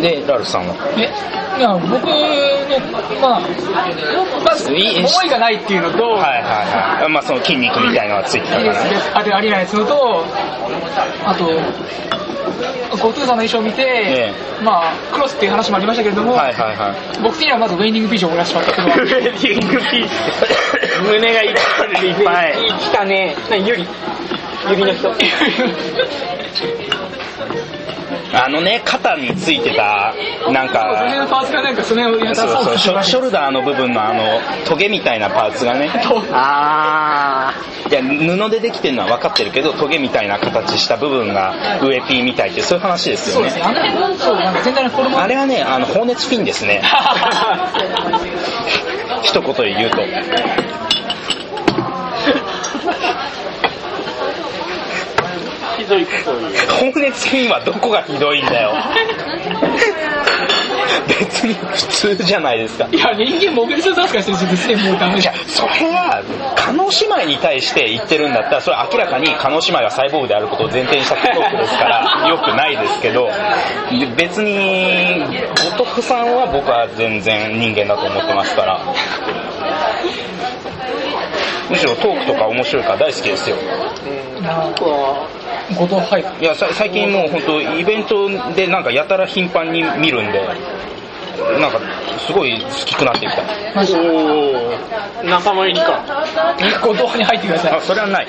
[0.00, 0.74] で、ラルフさんは？
[0.96, 1.08] え
[1.58, 2.16] いや僕の
[3.20, 3.40] まあ
[4.42, 7.08] まずいい思いがないっていうのと、はいはいはい。
[7.10, 8.90] まあ、その筋肉みたいのがついてたからね。
[9.12, 10.24] あれありえないやつのと
[11.26, 11.44] あと
[13.02, 14.32] ゴトゥーさんの衣装を見て、え
[14.62, 17.22] まあクロスっていう話もありましたけれども、はいはいはい。
[17.22, 20.12] 僕的にはまずウェイニングピーチを燃やしまったウェディングピース。
[21.02, 22.54] 胸がいっぱいいっぱい。
[22.80, 23.36] 来たね。
[23.50, 23.86] なゆり。
[24.70, 25.12] 指の人。
[28.34, 30.14] あのね、肩についてた、
[30.50, 31.06] なんか、
[32.34, 35.90] そうそう、ショショルルダーの部分のあの、トゲみたいなパーツがね、
[36.32, 37.52] あ
[37.90, 43.52] いや、布でできてるのは分かってるけど、トゲみたいな形した部分が上 P みたいって、そういう話ですよね。
[45.20, 46.82] あれはね、あの、放熱フィンですね。
[49.22, 49.98] 一言で言うと。
[55.76, 56.54] ー、ひどいことを言う。
[57.50, 58.72] はどこがひどいんだよ。
[61.08, 62.86] 別に普通じゃないですか。
[62.90, 66.22] いや人間モビルスーツ扱いしてる時点でもうダメじゃんそれは、
[66.54, 73.30] 加納姉妹に対して言ってるんだったら、それは明らかに加納姉妹がサイボーグであることを前提にしたトークですから、 良くないですけど、
[73.90, 75.24] で別に、
[75.70, 78.80] ゴトフさんは僕は全然人間だと思ってますから、
[81.68, 83.56] むしろトークとか面白いから大好きですよ。
[85.70, 90.40] 後藤はいいや、さ最近もう本当イベントでなんかやたら頻繁に見るんで、
[91.60, 91.80] なんか
[92.26, 93.42] すごい好きくなってきた。
[93.42, 96.02] おー、仲間入りか。
[96.82, 98.26] 後藤に入ってくださいあ、それはない。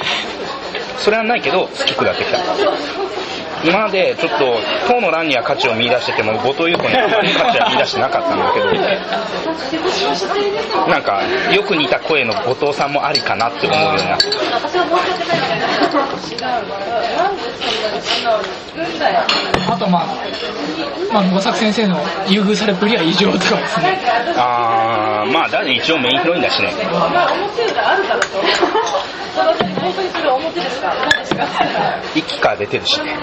[0.97, 2.38] それはないけど、好きくなってきた。
[3.64, 4.57] 今までちょっと、
[4.88, 8.66] 党の欄には価値を見出してても、後藤優子にあんまり価値は見出してなかったんだけど、
[10.89, 11.22] なんか、
[11.53, 14.26] よく似た声の後藤さんもありかなって思うようになって。
[19.70, 20.07] あとまあ
[21.11, 23.99] まあ野崎先生の優遇されっぷりは異常とかですね
[24.36, 26.74] あー、まあ、だ一応メインヒロインだしね。
[32.15, 33.17] 一期から出てるしね。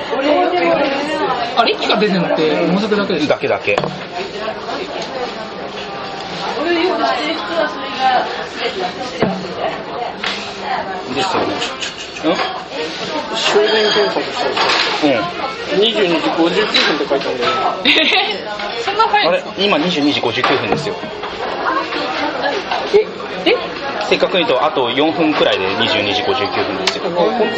[1.57, 2.51] あれ一期が出てるのって
[2.97, 3.35] だけですか？
[3.35, 3.77] だけだけ。
[11.15, 11.55] ですよね。
[13.35, 15.15] 終電検索したうん。
[15.15, 15.21] うん。
[15.21, 17.51] ら22時59分って書いてあるんだよ
[17.83, 17.91] ね。
[17.91, 19.43] えー、そんな早いあれ？
[19.59, 20.95] 今22時59分ですよ。
[22.95, 23.07] え
[24.09, 27.05] 正確に言うと、あと4分くらいで22時59分ですよ。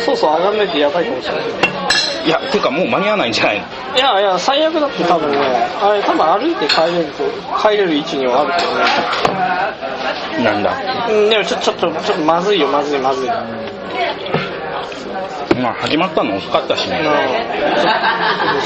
[0.05, 1.45] そうそう上がんないとやばいかもしれない。
[2.25, 3.67] いや、てかもう間に合わないんじゃないの？
[3.97, 5.39] いやいや、最悪だって多分ね、
[5.81, 7.25] あれ多分歩いて帰れると、
[7.61, 8.67] 帰れる位置にはあるけ
[10.39, 10.45] どね。
[10.45, 10.77] なんだ？
[11.11, 13.31] うん、でもちょ、ちょっと、ちょっとまずいよ、まずい、まずい。
[15.61, 17.01] まあ、始まったの遅かったしね。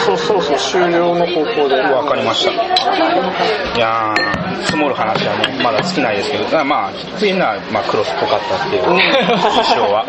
[0.05, 1.81] そうそうそう、終了の方向で。
[1.81, 2.53] わかりました。
[2.53, 10.07] いやー、積もる話はね、まだ尽きないですけど、まあ、っていうのは、まあ、クロスっぽかったっていう印象は。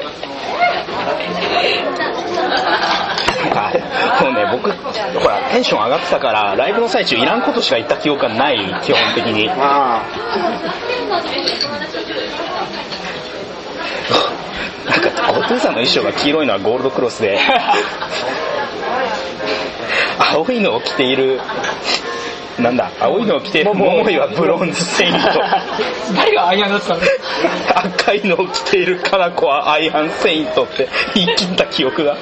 [4.22, 10.04] もうね僕ほらテンション上がってたからライブの最中いらんことしか言った記憶がない基本的にあ
[14.88, 17.40] なんかお父さんの衣装が黄色いのはゴールドクロスで。
[20.20, 21.40] 青いのを着ている
[22.60, 25.20] なんだ青いのを着ている桃井はブロンズセイント。
[26.16, 27.06] 誰がアイアンだってたんだ
[28.02, 32.16] 赤いのを着ているかな子はアイアンセイントって言い切った記憶が。
[32.16, 32.20] か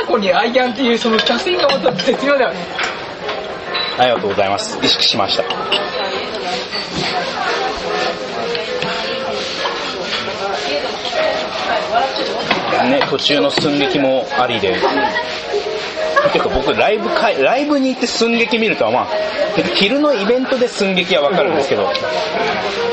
[0.00, 2.60] な子にアイアンっていうその写真がまた絶妙だよね。
[3.98, 4.78] ありがとうございます。
[4.82, 5.44] 意識しました
[12.88, 14.76] ね途中の寸劇もありで。
[16.32, 19.08] てか僕ライブかいライブに行って寸劇見るとはまあ
[19.74, 21.84] 昼のイベントで寸劇はわかるんですけど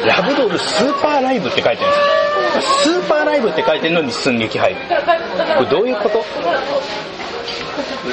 [0.06, 1.98] ラブドールスーパーライブって書いてるんで
[2.62, 2.94] すよ。
[3.02, 4.80] スーパーライブって書いてるのに寸劇入る。
[5.58, 6.20] これどういうこと？
[6.20, 6.24] あ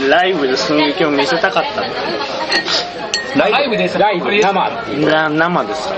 [0.08, 1.82] ライブで寸劇を見せたかった
[3.38, 3.98] ラライブです。
[3.98, 5.64] ライブ生な生。
[5.64, 5.88] です。
[5.88, 5.94] か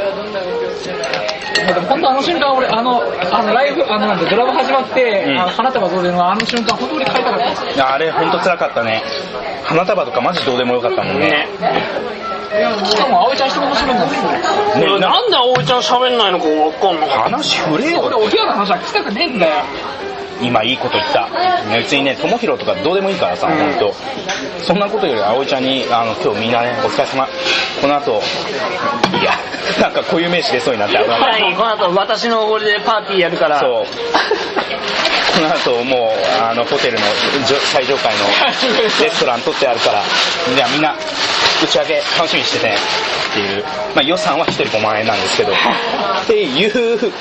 [1.54, 3.00] でも本当あの瞬間俺あの
[3.32, 5.38] あのライブあのなんてドラマ始まって、うん。
[5.38, 7.38] あの花束増税のあの瞬間本当に帰りたかっ
[7.76, 7.94] た。
[7.94, 9.02] あれ本当辛かったね。
[9.62, 11.48] 花束とかマジどうでもよかったもんね。
[11.60, 11.74] ね。
[12.84, 15.00] しかも葵ちゃん一言も喋んないね。
[15.00, 19.64] ななんで葵ちゃん喋んないのかわかんなかっ話触れ俺よおぎやの話は聞きたくねえんだよ
[20.40, 21.28] 今いいこと言った。
[21.76, 23.94] 別にね友弘とかどうでもいいからさ、本当。
[24.64, 27.28] そんなことより葵ちゃんにあの今日みんなねお疲れ様。
[27.80, 28.22] この後
[29.20, 29.32] いや
[29.80, 31.52] なんか固有名詞出そうになってはい。
[31.52, 33.60] い、この後私のおごりでパーティーやるから。
[33.60, 33.86] そう。
[35.34, 37.06] この後もうあのホテルの
[37.72, 38.24] 最上階の
[39.02, 40.02] レストラン取ってあるから。
[40.54, 40.94] じゃあみんな
[41.64, 42.70] 打ち上げ楽しみにしててっ
[43.32, 45.52] ていう、まあ、予算は1人5万円なんですけど
[46.22, 47.12] っていう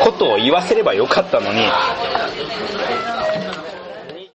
[0.00, 1.62] ことを言わせればよかったのに